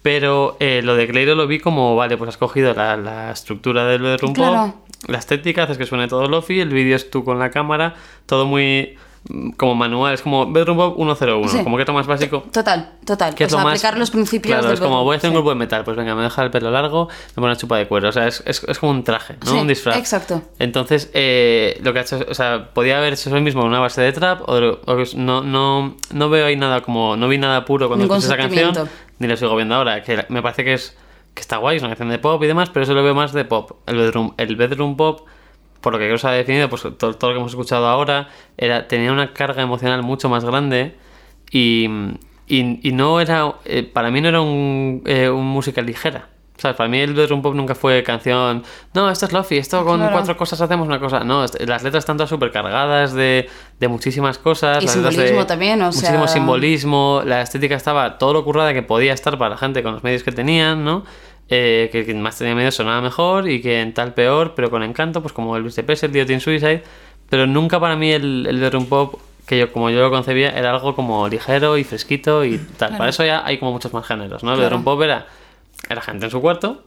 [0.03, 3.85] Pero eh, lo de Cleiro lo vi como, vale, pues has cogido la, la estructura
[3.85, 4.75] del bedroom Claro.
[5.07, 7.95] la estética, haces que suene todo lofi, el vídeo es tú con la cámara,
[8.27, 8.97] todo muy
[9.59, 11.63] como manual, es como bedroom pop 101, Sí.
[11.63, 12.45] como que es lo más básico.
[12.53, 13.35] Total, total.
[13.35, 15.19] Que o es lo sea, más- aplicar los principios Claro, del es como voy a
[15.19, 17.57] hacer un grupo de metal, pues venga, me deja el pelo largo, me pone una
[17.57, 18.09] chupa de cuero.
[18.09, 19.51] O sea, es, es, es como un traje, ¿no?
[19.53, 19.99] Sí, un disfraz.
[19.99, 20.43] exacto.
[20.59, 23.81] Entonces, eh, lo que ha hecho, o sea, podía haber hecho eso mismo en una
[23.81, 24.59] base de trap, o,
[25.17, 28.89] no, no, no veo ahí nada como, no vi nada puro cuando escuché esa canción,
[29.19, 30.97] ni lo sigo viendo ahora, que me parece que es
[31.35, 33.33] que está guay, es una canción de pop y demás, pero eso lo veo más
[33.33, 33.73] de pop.
[33.87, 35.29] El bedroom, el bedroom pop,
[35.81, 38.87] por lo que se ha definido, pues todo, todo lo que hemos escuchado ahora, era,
[38.89, 40.95] tenía una carga emocional mucho más grande
[41.51, 41.89] y,
[42.47, 46.29] y, y no era, eh, para mí no era un, eh, un música ligera.
[46.57, 46.77] ¿Sabes?
[46.77, 48.63] Para mí el bedroom pop nunca fue canción,
[48.93, 50.13] no, esto es lofi, esto con Claro.
[50.13, 51.21] cuatro cosas hacemos una cosa.
[51.25, 54.83] No, las letras están todas súper cargadas de, de muchísimas cosas.
[54.83, 58.45] Y las letras de- simbolismo también, o Muchísimo sea- simbolismo, la estética estaba todo lo
[58.45, 61.05] currada que podía estar para la gente con los medios que tenían, ¿no?
[61.53, 64.85] Eh, que quien más tenía medios sonaba mejor y que en tal peor, pero con
[64.85, 66.83] encanto, pues como el VSTP, el Teen Suicide.
[67.29, 70.71] Pero nunca para mí el, el bedroom pop, que yo como yo lo concebía, era
[70.71, 72.97] algo como ligero y fresquito y tal.
[72.97, 74.51] Para eso ya hay como muchos más géneros, ¿no?
[74.53, 74.69] El Claro.
[74.71, 75.27] bedroom pop era,
[75.89, 76.85] era gente en su cuarto,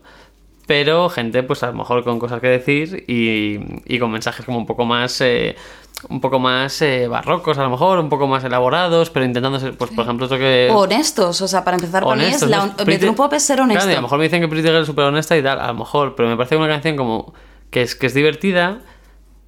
[0.66, 4.58] pero gente pues a lo mejor con cosas que decir y, y con mensajes como
[4.58, 5.56] un poco más eh,
[6.08, 9.76] un poco más eh, barrocos a lo mejor un poco más elaborados pero intentando ser
[9.76, 12.74] pues por ejemplo eso que honestos, o sea, para empezar, mí es la, ¿no?
[13.36, 13.90] es ser Claro, honesto.
[13.90, 15.74] a lo mejor me dicen que Pretty Girl es súper honesta y tal a lo
[15.74, 17.34] mejor pero me parece una canción como
[17.70, 18.80] que es que es divertida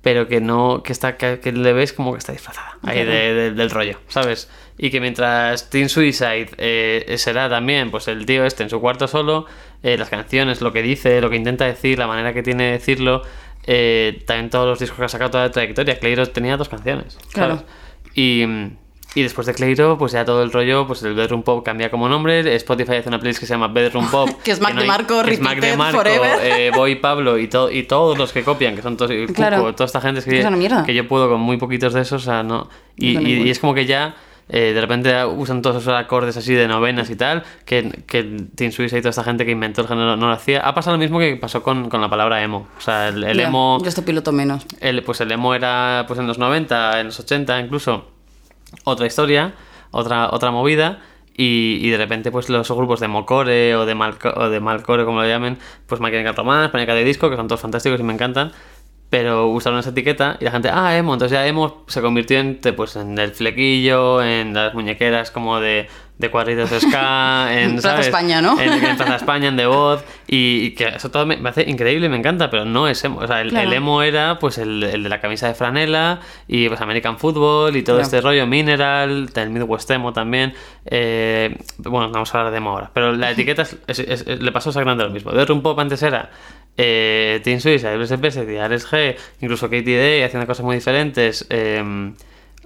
[0.03, 3.11] pero que no que está que, que le ves como que está disfrazada ahí Claro.
[3.11, 4.49] de- de- del rollo sabes
[4.79, 9.09] y que mientras Teen Suicide eh, será también pues el tío este en su cuarto
[9.09, 9.47] solo
[9.83, 12.71] eh, las canciones lo que dice lo que intenta decir la manera que tiene de
[12.73, 13.23] decirlo
[13.67, 17.19] eh, también todos los discos que ha sacado toda la trayectoria Cleiro tenía dos canciones
[17.33, 17.57] Claro.
[17.57, 17.65] ¿sabes?
[18.15, 18.45] y
[19.15, 22.07] y después de Cleiro, pues ya todo el rollo, pues el Bedroom Pop cambia como
[22.07, 22.55] nombre.
[22.57, 24.29] Spotify hace una playlist que se llama Bedroom Pop.
[24.45, 26.39] Que es Mac no hay- DeMarco, que es Mac DeMarco, Forever.
[26.43, 29.87] eh, Boy Pablo y, to- y todos los que copian, que son todos, Cuco, toda
[29.87, 30.85] esta gente es Es que, mierda.
[30.85, 32.69] que yo puedo con muy poquitos de esos, o sea, no.
[32.99, 34.17] Y, No, y- y es como que ya
[34.49, 38.23] eh, de repente usan todos esos acordes así de novenas y tal, que, que
[38.55, 40.61] Teen Suicide y toda esta gente que inventó el género no lo hacía.
[40.61, 42.69] Ha pasado lo mismo que pasó con, con la palabra emo.
[42.79, 43.79] O sea, el, el Ya, emo.
[43.83, 44.65] Yo este piloto menos.
[44.81, 48.11] El, pues el emo era pues en los 90, en los 80 incluso,
[48.85, 49.53] otra historia,
[49.91, 51.01] otra, otra movida.
[51.39, 55.05] Y, y de repente, pues los grupos de Mocore o de, Malco- o de Malcore,
[55.05, 56.89] como lo llamen, pues My Chemical Romance, Panic!
[56.89, 58.53] de Disco, que son todos fantásticos y me encantan.
[59.09, 61.13] Pero usaron esa etiqueta y la gente, ah, emo.
[61.15, 65.87] Entonces ya emo se convirtió en, pues, en el flequillo, en las muñequeras como de,
[66.19, 68.01] de cuadritos de ska, en, Plaza.
[68.01, 68.61] España, ¿no?
[68.61, 70.05] En, en Plaza España, en The Voz.
[70.27, 73.03] Y, y que eso todo me, me hace increíble y me encanta, pero no es
[73.05, 73.21] emo.
[73.21, 73.69] O sea, el, Claro.
[73.69, 77.77] el emo era pues el, el de la camisa de franela y pues American Football
[77.77, 78.03] y todo Claro.
[78.07, 80.53] este rollo Mineral, el Midwest emo también.
[80.85, 84.27] Eh, bueno, no vamos a hablar de emo ahora, pero la etiqueta es- es- es-
[84.43, 85.31] le pasó exactamente lo mismo.
[85.31, 86.31] De un pop antes era
[86.77, 91.47] eh, Teen Suicide, BSPS, Alex G, incluso Day haciendo cosas muy diferentes.
[91.51, 92.13] eh,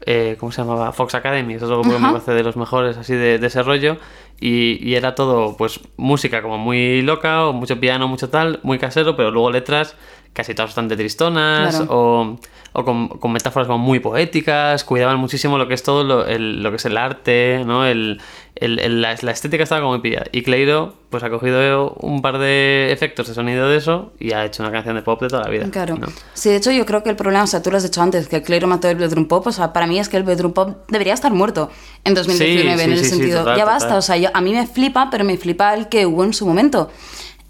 [0.06, 0.92] eh, ¿Cómo se llamaba?
[0.92, 3.62] Fox Academy, eso es algo que me parece de los mejores así de, de ese
[3.62, 3.98] rollo.
[4.40, 8.78] Y, y era todo, pues, música como muy loca, o mucho piano, mucho tal, muy
[8.78, 9.96] casero, pero luego letras
[10.32, 11.86] casi todas bastante tristonas, Claro.
[11.92, 12.38] o,
[12.72, 16.62] o con, con metáforas como muy poéticas, cuidaban muchísimo lo que es todo lo, el-
[16.62, 17.84] lo que es el arte, ¿no?
[17.84, 18.20] El,
[18.54, 20.26] el- el- la, la estética estaba como muy pillada.
[20.30, 24.44] Y Cleiro, pues ha cogido un par de efectos de sonido de eso y ha
[24.44, 25.68] hecho una canción de pop de toda la vida.
[25.70, 25.96] Claro.
[25.96, 26.06] ¿no?
[26.34, 28.28] Sí, de hecho yo creo que el problema, o sea, tú lo has dicho antes,
[28.28, 30.76] que Cleiro mató el bedroom pop, o sea, para mí es que el bedroom pop
[30.88, 31.70] debería estar muerto
[32.04, 33.78] en 2019, Sí, en sí, el sí, sentido, total, ya total.
[33.80, 36.32] basta, o sea, yo- a mí me flipa, pero me flipa el que hubo en
[36.34, 36.88] su momento.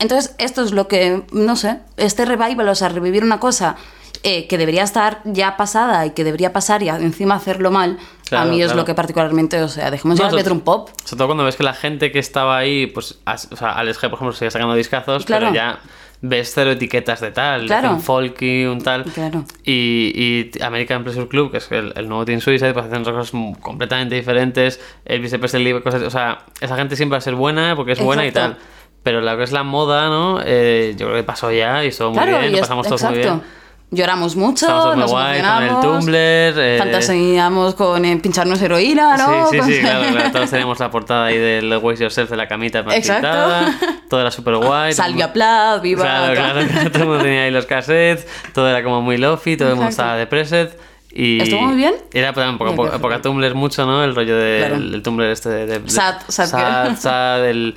[0.01, 3.77] Entonces, esto es lo que, no sé, este revival, o sea, revivir una cosa
[4.23, 7.99] eh, que debería estar ya pasada y que debería pasar y encima hacerlo mal,
[8.29, 8.81] Claro, a mí es claro.
[8.81, 10.91] lo que particularmente, o sea, dejemos No, el sobre- bedroom pop.
[11.05, 13.99] Sobre todo cuando ves que la gente que estaba ahí, pues, as- o sea, Alex
[13.99, 15.47] G, por ejemplo, sigue sacando discazos, Claro.
[15.47, 15.81] pero ya
[16.23, 17.93] ves cero etiquetas de tal, Claro.
[17.93, 19.05] un folky, un tal.
[19.05, 19.45] Claro.
[19.65, 23.33] Y, y American Pleasure Club, que es el, el nuevo Team Suicide, pues hacen cosas
[23.63, 24.81] completamente diferentes.
[25.07, 28.25] El vicepresidente, cosas, o sea, esa gente siempre va a ser buena porque es buena
[28.27, 28.57] y Exacto.
[28.59, 28.65] tal.
[29.11, 30.39] Pero lo que es la moda, ¿no?
[30.45, 32.87] Eh, yo creo que pasó ya y estuvo muy Claro, bien, y lo es- pasamos
[32.87, 33.41] todos muy exacto.
[33.41, 33.61] bien.
[33.93, 35.81] Lloramos mucho, muy nos guay con el.
[35.81, 36.15] Tumblr.
[36.17, 39.49] eh, Fantaseamos con eh, pincharnos heroína, ¿no?
[39.51, 40.31] Sí, sí, sí, claro, claro.
[40.33, 43.75] Todos teníamos la portada ahí del Waste Yourself de la camita pintada.
[44.09, 44.93] Todo era súper guay.
[44.93, 46.03] Salvia Plath, viva.
[46.05, 49.57] Claro, claro, claro, todo el mundo tenía ahí los cassettes, todo era como muy lofi,
[49.57, 50.79] todo el mundo estaba de preset.
[51.13, 51.95] Y ¿Estuvo muy bien?
[52.13, 54.05] Era un poco, Bien, Tumblr mucho, ¿no?
[54.05, 55.03] El rollo de, Claro.
[55.03, 55.67] Tumblr este de...
[55.81, 57.75] de- Sad, sad sad, sad, el-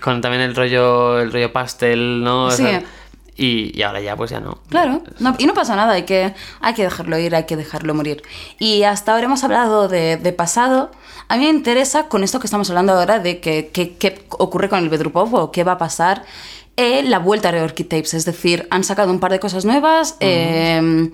[0.00, 2.50] con también el rollo, el rollo pastel, ¿no?
[2.50, 2.64] Sí.
[2.66, 2.82] Esa-
[3.34, 4.58] y, y ahora ya, pues ya no.
[4.68, 7.94] Claro, no- y no pasa nada, hay que, hay que dejarlo ir, hay que dejarlo
[7.94, 8.22] morir.
[8.58, 10.90] Y hasta ahora hemos hablado de, de pasado.
[11.28, 14.68] A mí me interesa con esto que estamos hablando ahora de que, que- qué ocurre
[14.68, 16.24] con el Bedroom Pop o qué va a pasar
[16.76, 18.14] eh, la vuelta de Orchid Tapes.
[18.14, 20.16] Es decir, han sacado un par de cosas nuevas.
[20.20, 21.10] eh,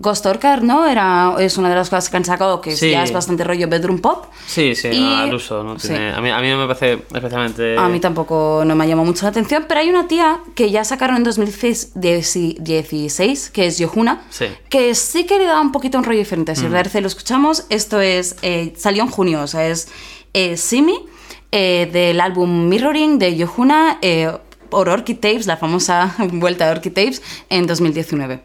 [0.00, 0.86] Ghost Orchard, ¿no?
[0.86, 2.92] Era, es una de las cosas que han sacado que Sí.
[2.92, 4.26] ya es bastante rollo Bedroom Pop.
[4.46, 5.64] Sí, sí, Y- al uso.
[5.64, 5.92] No sí.
[5.92, 7.76] a, mí, a mí no me parece especialmente...
[7.76, 10.84] A mí tampoco no me llamó mucho la atención, pero hay una tía que ya
[10.84, 14.46] sacaron en 2016, que es Yohuna, Sí.
[14.68, 16.54] que sí que le da un poquito un rollo diferente.
[16.54, 17.64] Si parece, lo escuchamos.
[17.70, 19.88] Esto es eh, salió en junio, o sea, es
[20.32, 20.98] eh, Simi,
[21.50, 24.30] eh, del álbum Mirroring de Yohuna, eh,
[24.70, 28.40] por Orchid Tapes, la famosa vuelta de Orchid Tapes, en 2019.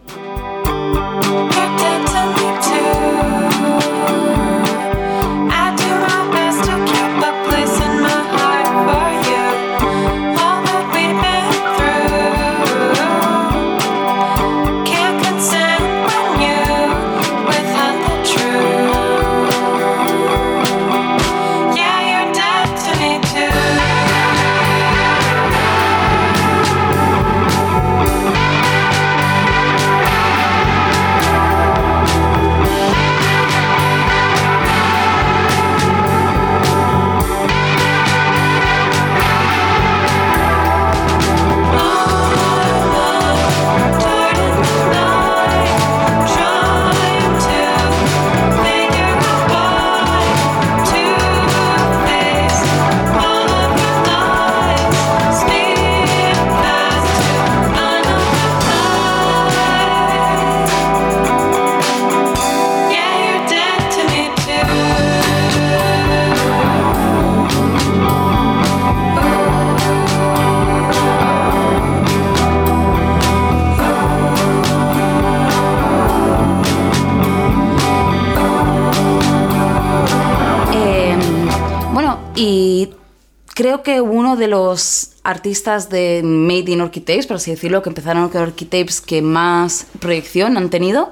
[84.54, 89.02] Los artistas de Made in Orchid Tapes, por así decirlo, que empezaron con Orchid Tapes
[89.02, 91.12] que más proyección han tenido,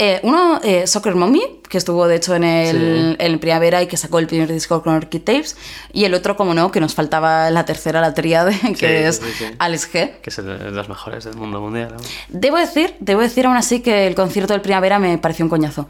[0.00, 3.96] eh, uno, eh, Soccer Mommy, que estuvo de hecho en el, en primavera y que
[3.96, 5.56] sacó el primer disco con Orchid Tapes,
[5.92, 9.16] y el otro, como no, que nos faltaba la tercera, la tríade, que Sí, es
[9.18, 9.44] sí, sí.
[9.58, 10.10] Alex G.
[10.20, 11.94] Que es de los mejores del mundo mundial.
[11.96, 12.02] ¿no?
[12.28, 15.86] Debo decir, debo decir aún así que el concierto del primavera me pareció un coñazo.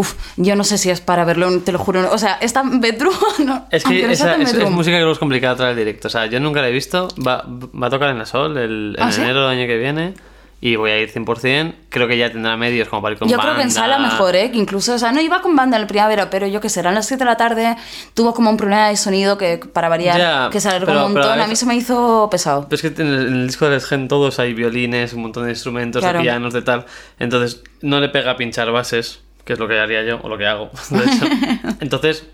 [0.00, 2.08] Uf, yo no sé si es para verlo, te lo juro.
[2.12, 5.56] O sea, esta Bedroom, no, Es que no esa, es, es música que es complicada
[5.56, 6.06] traer al directo.
[6.06, 7.08] O sea, yo nunca la he visto.
[7.26, 9.20] Va, va a tocar en la Sol el, en ¿Ah, sí?
[9.22, 10.14] enero del año que viene.
[10.60, 11.74] Y voy a ir 100%.
[11.88, 13.52] Creo que ya tendrá medios como para ir con Yo banda.
[13.52, 14.50] creo que en sala mejor, ¿eh?
[14.50, 16.80] Que incluso, o sea, no iba con banda en el primavera, pero yo que sé,
[16.80, 17.76] eran las 7 de la tarde,
[18.14, 21.40] tuvo como un problema de sonido que, para variar, Ya, que se alargó un montón.
[21.40, 22.66] a A mí se me hizo pesado.
[22.68, 25.44] Pero es que en el, en el disco de Gen todos hay violines, un montón
[25.44, 26.18] de instrumentos, Claro.
[26.18, 26.86] de pianos, de tal.
[27.20, 30.46] Entonces no le pega pinchar bases, que es lo que haría yo, o lo que
[30.46, 31.24] hago, de hecho.
[31.80, 32.26] Entonces,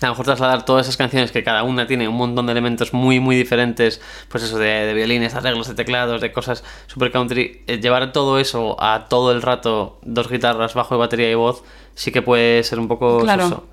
[0.00, 2.92] a lo mejor trasladar todas esas canciones que cada una tiene un montón de elementos
[2.92, 7.62] muy, muy diferentes, pues eso, de, de violines, arreglos de teclados, de cosas super country,
[7.66, 11.64] eh, llevar todo eso a todo el rato, dos guitarras, bajo, batería y voz,
[11.96, 13.64] sí que puede ser un poco Claro.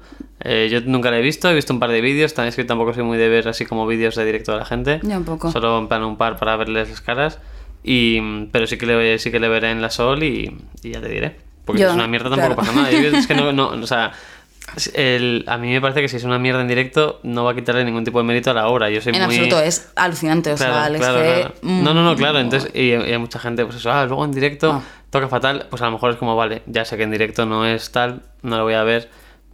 [0.43, 2.63] Eh, yo nunca la he visto, he visto un par de vídeos, también es que
[2.63, 4.99] tampoco soy muy de ver así como vídeos de directo de la gente.
[5.03, 5.51] Yo un poco.
[5.51, 7.37] Solo en plan un par para verles las caras.
[7.83, 10.99] Y, pero sí que le, sí que le veré en la Sol y, y ya
[10.99, 11.50] te diré.
[11.65, 12.55] Porque Yo, si es una mierda tampoco claro.
[12.55, 12.91] pasa nada.
[12.91, 14.11] Yo es que no, no, o sea,
[14.93, 17.55] el- a mí me parece que si es una mierda en directo no va a
[17.55, 18.89] quitarle ningún tipo de mérito a la obra.
[18.89, 19.35] Yo soy En muy...
[19.35, 20.53] absoluto, es alucinante.
[20.53, 22.39] O sea, Claro, Alex claro, mm, No, no, no, claro.
[22.39, 24.81] Entonces, y, y hay mucha gente, pues eso, ah, luego en directo Ah.
[25.09, 25.67] toca fatal.
[25.69, 28.21] Pues a lo mejor es como, vale, ya sé que en directo no es tal,
[28.43, 29.09] no lo voy a ver.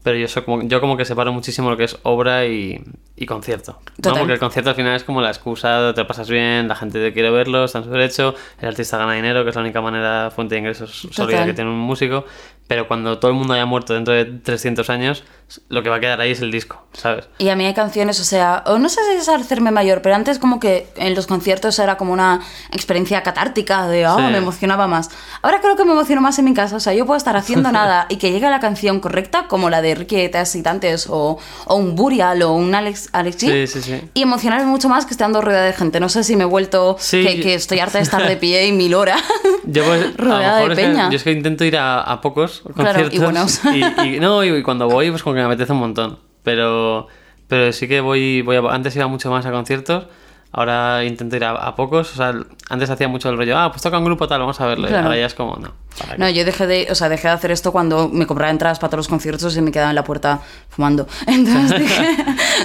[0.08, 2.82] Pero yo, soy como, yo como que separo muchísimo lo que es obra y,
[3.18, 3.82] y concierto.
[4.02, 4.14] ¿no?
[4.14, 7.12] Porque el concierto al final es como la excusa, te pasas bien, la gente te
[7.12, 10.32] quiere verlo, está en su derecho, el artista gana dinero, que es la única manera,
[10.34, 11.46] fuente de ingresos sólida Total.
[11.48, 12.24] que tiene un músico.
[12.68, 15.26] Pero cuando todo el mundo haya muerto dentro de 300 años,
[15.70, 17.30] lo que va a quedar ahí es el disco, ¿sabes?
[17.38, 20.40] Y a mí hay canciones, o sea, no sé si es hacerme mayor, pero antes
[20.40, 22.42] como que en los conciertos era como una
[22.72, 24.24] experiencia catártica de, oh, Sí.
[24.24, 25.10] me emocionaba más.
[25.42, 27.72] Ahora creo que me emociono más en mi casa, o sea, yo puedo estar haciendo
[27.72, 30.30] nada y que llegue la canción correcta, como la de Ricky
[30.64, 34.90] Tantes o, o un Burial o un Alex, Alex G, Sí, sí, y emocionarme mucho
[34.90, 36.00] más que estando rodeada de gente.
[36.00, 38.72] No sé si me he vuelto que, que estoy harta de estar de pie y
[38.74, 39.22] mil horas.
[39.70, 41.10] Yo, pues, a lo Rodeada mejor de es que- peña.
[41.10, 43.60] yo es que intento ir a, a pocos Claro, y conciertos.
[43.64, 44.00] buenos.
[44.06, 46.20] y- y- no, y, y cuando voy, pues como me apetece un montón.
[46.44, 47.08] Pero,
[47.48, 50.08] pero sí que voy, voy a- antes iba mucho más a conciertos.
[50.52, 52.12] Ahora intento ir a, a pocos.
[52.14, 52.34] O sea,
[52.70, 54.88] antes hacía mucho el rollo, ah, pues toca un grupo tal, vamos a verlo.
[54.88, 55.06] Y Claro.
[55.08, 55.74] ahora ya es como, no.
[56.18, 58.90] No, yo dejé de, o sea, dejé de hacer esto cuando me compraba entradas para
[58.92, 61.08] todos los conciertos y me quedaba en la puerta fumando.
[61.28, 62.16] Entonces dije,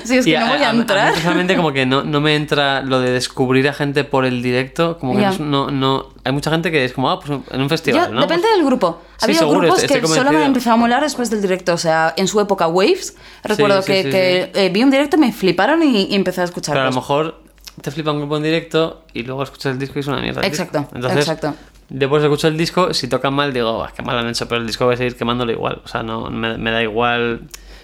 [0.04, 1.12] sí, es que Y no voy a, entrar.
[1.14, 4.98] personalmente como que no, no me entra lo de descubrir a gente por el directo,
[4.98, 8.08] como que no, no, hay mucha gente que es como, ah, pues en un festival,
[8.08, 8.20] Yo- ¿no?
[8.20, 9.00] Depende Pues- del grupo.
[9.16, 11.72] Sí, Había seguro, grupos estoy- que solo me empezó a molar después del directo.
[11.72, 15.16] O sea, en su época Waves, recuerdo sí, que, sí, que, eh, vi un directo,
[15.16, 16.74] me fliparon y, y empecé a escuchar.
[16.74, 17.40] Pero a lo mejor
[17.82, 20.40] te flipa un grupo en directo y luego escuchas el disco y es una mierda.
[20.46, 20.88] Exacto.
[20.94, 21.54] Entonces, exacto.
[21.88, 24.66] Después escucho el disco, si tocan mal digo, "Buah, qué mal han hecho, pero el
[24.66, 25.82] disco voy a seguir quemándolo igual.
[25.84, 27.42] O sea, no me, me da igual.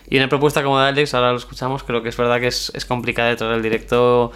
[0.08, 2.72] Y una propuesta como de Alex, ahora lo escuchamos, creo que es verdad que es,
[2.74, 4.32] es complicada detrás del directo.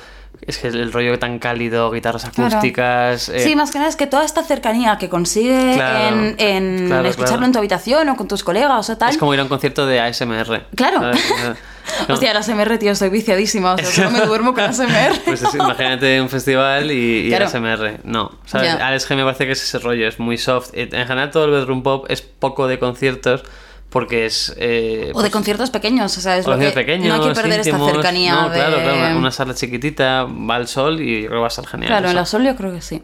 [0.47, 2.49] Es que el, rollo tan cálido, guitarras Claro.
[2.57, 3.29] acústicas.
[3.29, 6.87] eh, Sí, más que nada es que toda esta cercanía que consigue Claro, en, en
[6.89, 9.11] claro, escucharlo en tu habitación o con tus colegas o tal.
[9.11, 10.67] es como ir a un concierto de ASMR.
[10.75, 11.01] Claro.
[11.01, 11.13] no.
[12.09, 13.75] Hostia, la ASMR, tío, estoy viciadísima.
[13.75, 15.21] O sea, solo me duermo con ASMR.
[15.25, 17.47] Pues es- imagínate un festival y, y Claro.
[17.47, 18.01] ASMR.
[18.05, 18.71] No, ¿sabes?
[18.75, 20.71] Alex G me parece que es ese rollo, es muy soft.
[20.75, 23.45] En general todo el bedroom pop es poco de conciertos
[23.93, 24.53] porque es...
[24.57, 27.29] eh, O de pues, conciertos pequeños, o sea, es lo que conciertos pequeños, no hay
[27.29, 27.81] que perder íntimos.
[27.83, 28.55] esta cercanía No, de...
[28.57, 31.89] claro, claro, una, una sala chiquitita, va al sol y va a estar genial.
[31.89, 33.03] Claro, en la Sol yo creo que sí.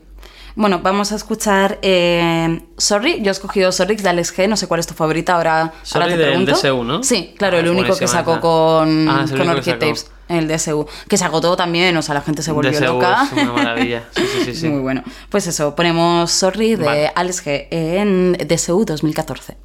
[0.56, 3.20] Bueno, vamos a escuchar eh, Sorry.
[3.22, 4.48] Yo he escogido Sorry de Alex G.
[4.48, 5.34] No sé cuál es tu favorita.
[5.36, 6.52] Ahora, Sorry ahora te del pregunto.
[6.52, 7.02] DSU, ¿no?
[7.04, 9.72] Sí, claro, Ah, el único que sacó con, Ah, con Orchid.
[9.74, 10.84] Tapes, el DSU.
[11.08, 13.28] Que se agotó también, o sea, la gente se volvió DSU loca.
[13.30, 14.04] es una maravilla.
[14.10, 14.54] Sí, sí, sí.
[14.62, 14.68] sí.
[14.68, 15.04] Muy bueno.
[15.28, 17.12] Pues eso, ponemos Sorry de Vale.
[17.14, 19.56] Alex G en DSU 2014.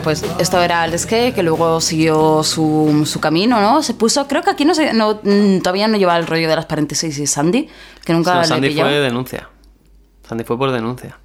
[0.00, 3.82] Bueno, pues esto era Alex G, que luego siguió su, su camino, ¿no?
[3.82, 6.66] Se puso, creo que aquí no no, mm, todavía no lleva el rollo de las
[6.66, 7.68] paréntesis y Sandy,
[8.04, 9.48] que nunca No, le Sandy fue denuncia.
[10.26, 11.18] Sandy fue por denuncia.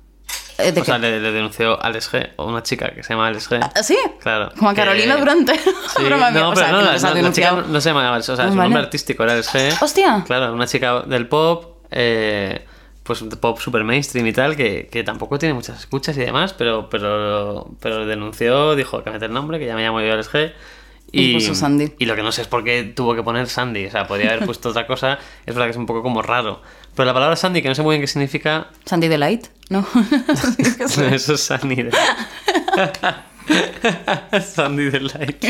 [0.58, 3.28] Eh, ¿de O sea, le, le denunció Alex G, o una chica que se llama
[3.28, 3.60] Alex G.
[3.62, 3.98] ¿Ah, ¿Sí?
[4.22, 4.52] Claro.
[4.58, 5.54] Como a que- Carolina Durante.
[5.58, 8.18] Sí, Broma mía, no, o pero sea, no, la, no, la chica no se llama,
[8.18, 8.56] o sea, Ah, su vale.
[8.64, 9.78] nombre artístico era Alex G.
[9.82, 10.24] Hostia.
[10.26, 12.66] Claro, una chica del pop, eh,
[13.06, 16.90] pues pop super mainstream y tal, que, que tampoco tiene muchas escuchas y demás, pero,
[16.90, 20.54] pero, pero denunció, dijo que mete el nombre, que ya me llamo yo G.
[21.12, 21.94] Y puso Sandy.
[22.00, 23.86] y lo que no sé es por qué tuvo que poner Sandy.
[23.86, 25.20] O sea, podría haber puesto otra cosa.
[25.46, 26.62] Es verdad que es un poco como raro.
[26.96, 29.86] Pero la palabra Sandy, que no sé muy bien qué significa, Sandy Delight, ¿no?
[31.12, 31.76] Eso es Sandy.
[31.76, 31.92] de-
[34.46, 35.44] Sandy Delight.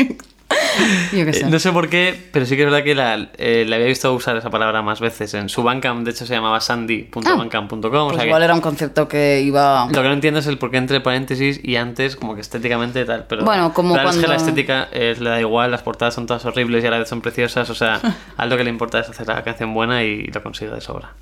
[1.12, 1.46] Yo qué Eh, sé.
[1.46, 4.12] No sé por qué, pero sí que es verdad que la, eh, la había visto
[4.14, 5.34] usar esa palabra más veces.
[5.34, 7.82] En su Bandcamp, de hecho, se llamaba sandy.bandcamp.com.
[7.82, 9.86] o Pues sea que igual era un concepto que iba...
[9.86, 13.04] Lo que no entiendo es el por qué entre paréntesis y antes, como que estéticamente
[13.04, 13.24] tal.
[13.28, 16.26] Pero Bueno, como es que la cuando- estética eh, le da igual, las portadas son
[16.26, 17.68] todas horribles y a la vez son preciosas.
[17.70, 18.00] O sea,
[18.36, 21.12] a lo que le importa es hacer la canción buena y lo consigue de sobra.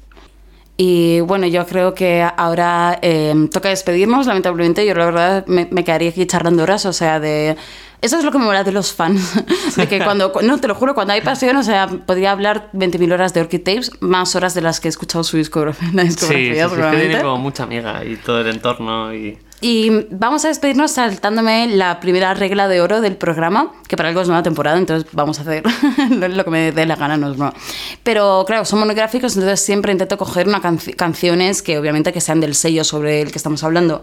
[0.76, 4.84] Y bueno, yo creo que ahora eh, toca despedirnos, lamentablemente.
[4.84, 7.56] Yo la verdad me, me quedaría aquí charlando horas, o sea, de...
[8.00, 9.32] Eso es lo que me mola de los fans.
[9.76, 10.32] De que cuando...
[10.42, 13.62] No, te lo juro, cuando hay pasión, o sea, podría hablar 20.000 horas de Orchid
[13.62, 15.88] Tapes, más horas de las que he escuchado su discografía.
[15.94, 19.14] La Sí, sí, sí, discografía es que tiene como mucha amiga y todo el entorno
[19.14, 19.38] y...
[19.60, 24.20] Y vamos a despedirnos saltándome la primera regla de oro del programa, que para algo
[24.20, 25.62] es nueva temporada, entonces vamos a hacer
[26.10, 27.54] lo que me dé la gana, no es broma.
[28.02, 32.40] Pero claro, son monográficos, entonces siempre intento coger una canci- canciones que obviamente que sean
[32.40, 34.02] del sello sobre el que estamos hablando.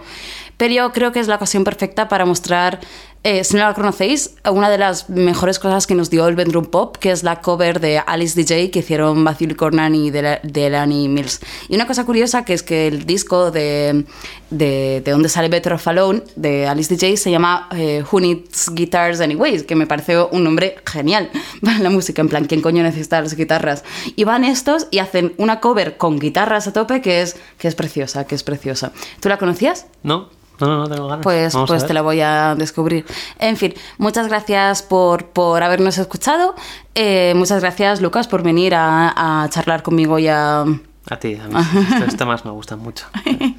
[0.57, 2.79] Pero yo creo que es la ocasión perfecta para mostrar,
[3.23, 6.65] eh, si no la conocéis, una de las mejores cosas que nos dio el Bedroom
[6.67, 11.07] Pop, que es la cover de Alice DJ que hicieron Matthew Cornan y de Delaney
[11.07, 11.39] Mills.
[11.67, 14.05] Y una cosa curiosa que es que el disco de,
[14.51, 18.71] de, de donde sale Better Off Alone, de Alice DJ, se llama eh, Who Needs
[18.73, 21.29] Guitars Anyways, que me pareció un nombre genial
[21.61, 23.83] para la música, en plan, ¿quién coño necesita las guitarras?
[24.15, 27.75] Y van estos y hacen una cover con guitarras a tope que es, que es
[27.75, 28.91] preciosa, que es preciosa.
[29.19, 29.87] ¿Tú la conocías?
[30.03, 31.23] No, no, no, no tengo ganas.
[31.23, 33.05] Pues, Vamos pues te la voy a descubrir.
[33.39, 36.55] En fin, muchas gracias por, por habernos escuchado.
[36.95, 40.65] Eh, muchas gracias, Lucas, por venir a, a charlar conmigo y a...
[41.09, 41.55] A ti, a mí.
[41.93, 43.05] Estos temas me gustan mucho.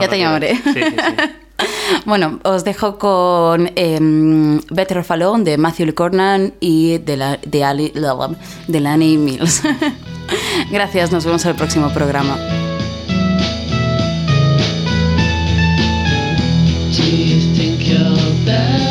[0.00, 0.56] Ya te llamaré.
[0.56, 1.66] Sí, sí, sí.
[2.06, 7.64] Bueno, os dejo con em, Better Off Alone de Matthew Cornan y de, la, de,
[7.64, 7.92] Ali,
[8.66, 9.62] de Lani Mills.
[10.70, 12.36] Gracias, nos vemos en el próximo programa.
[18.44, 18.83] Do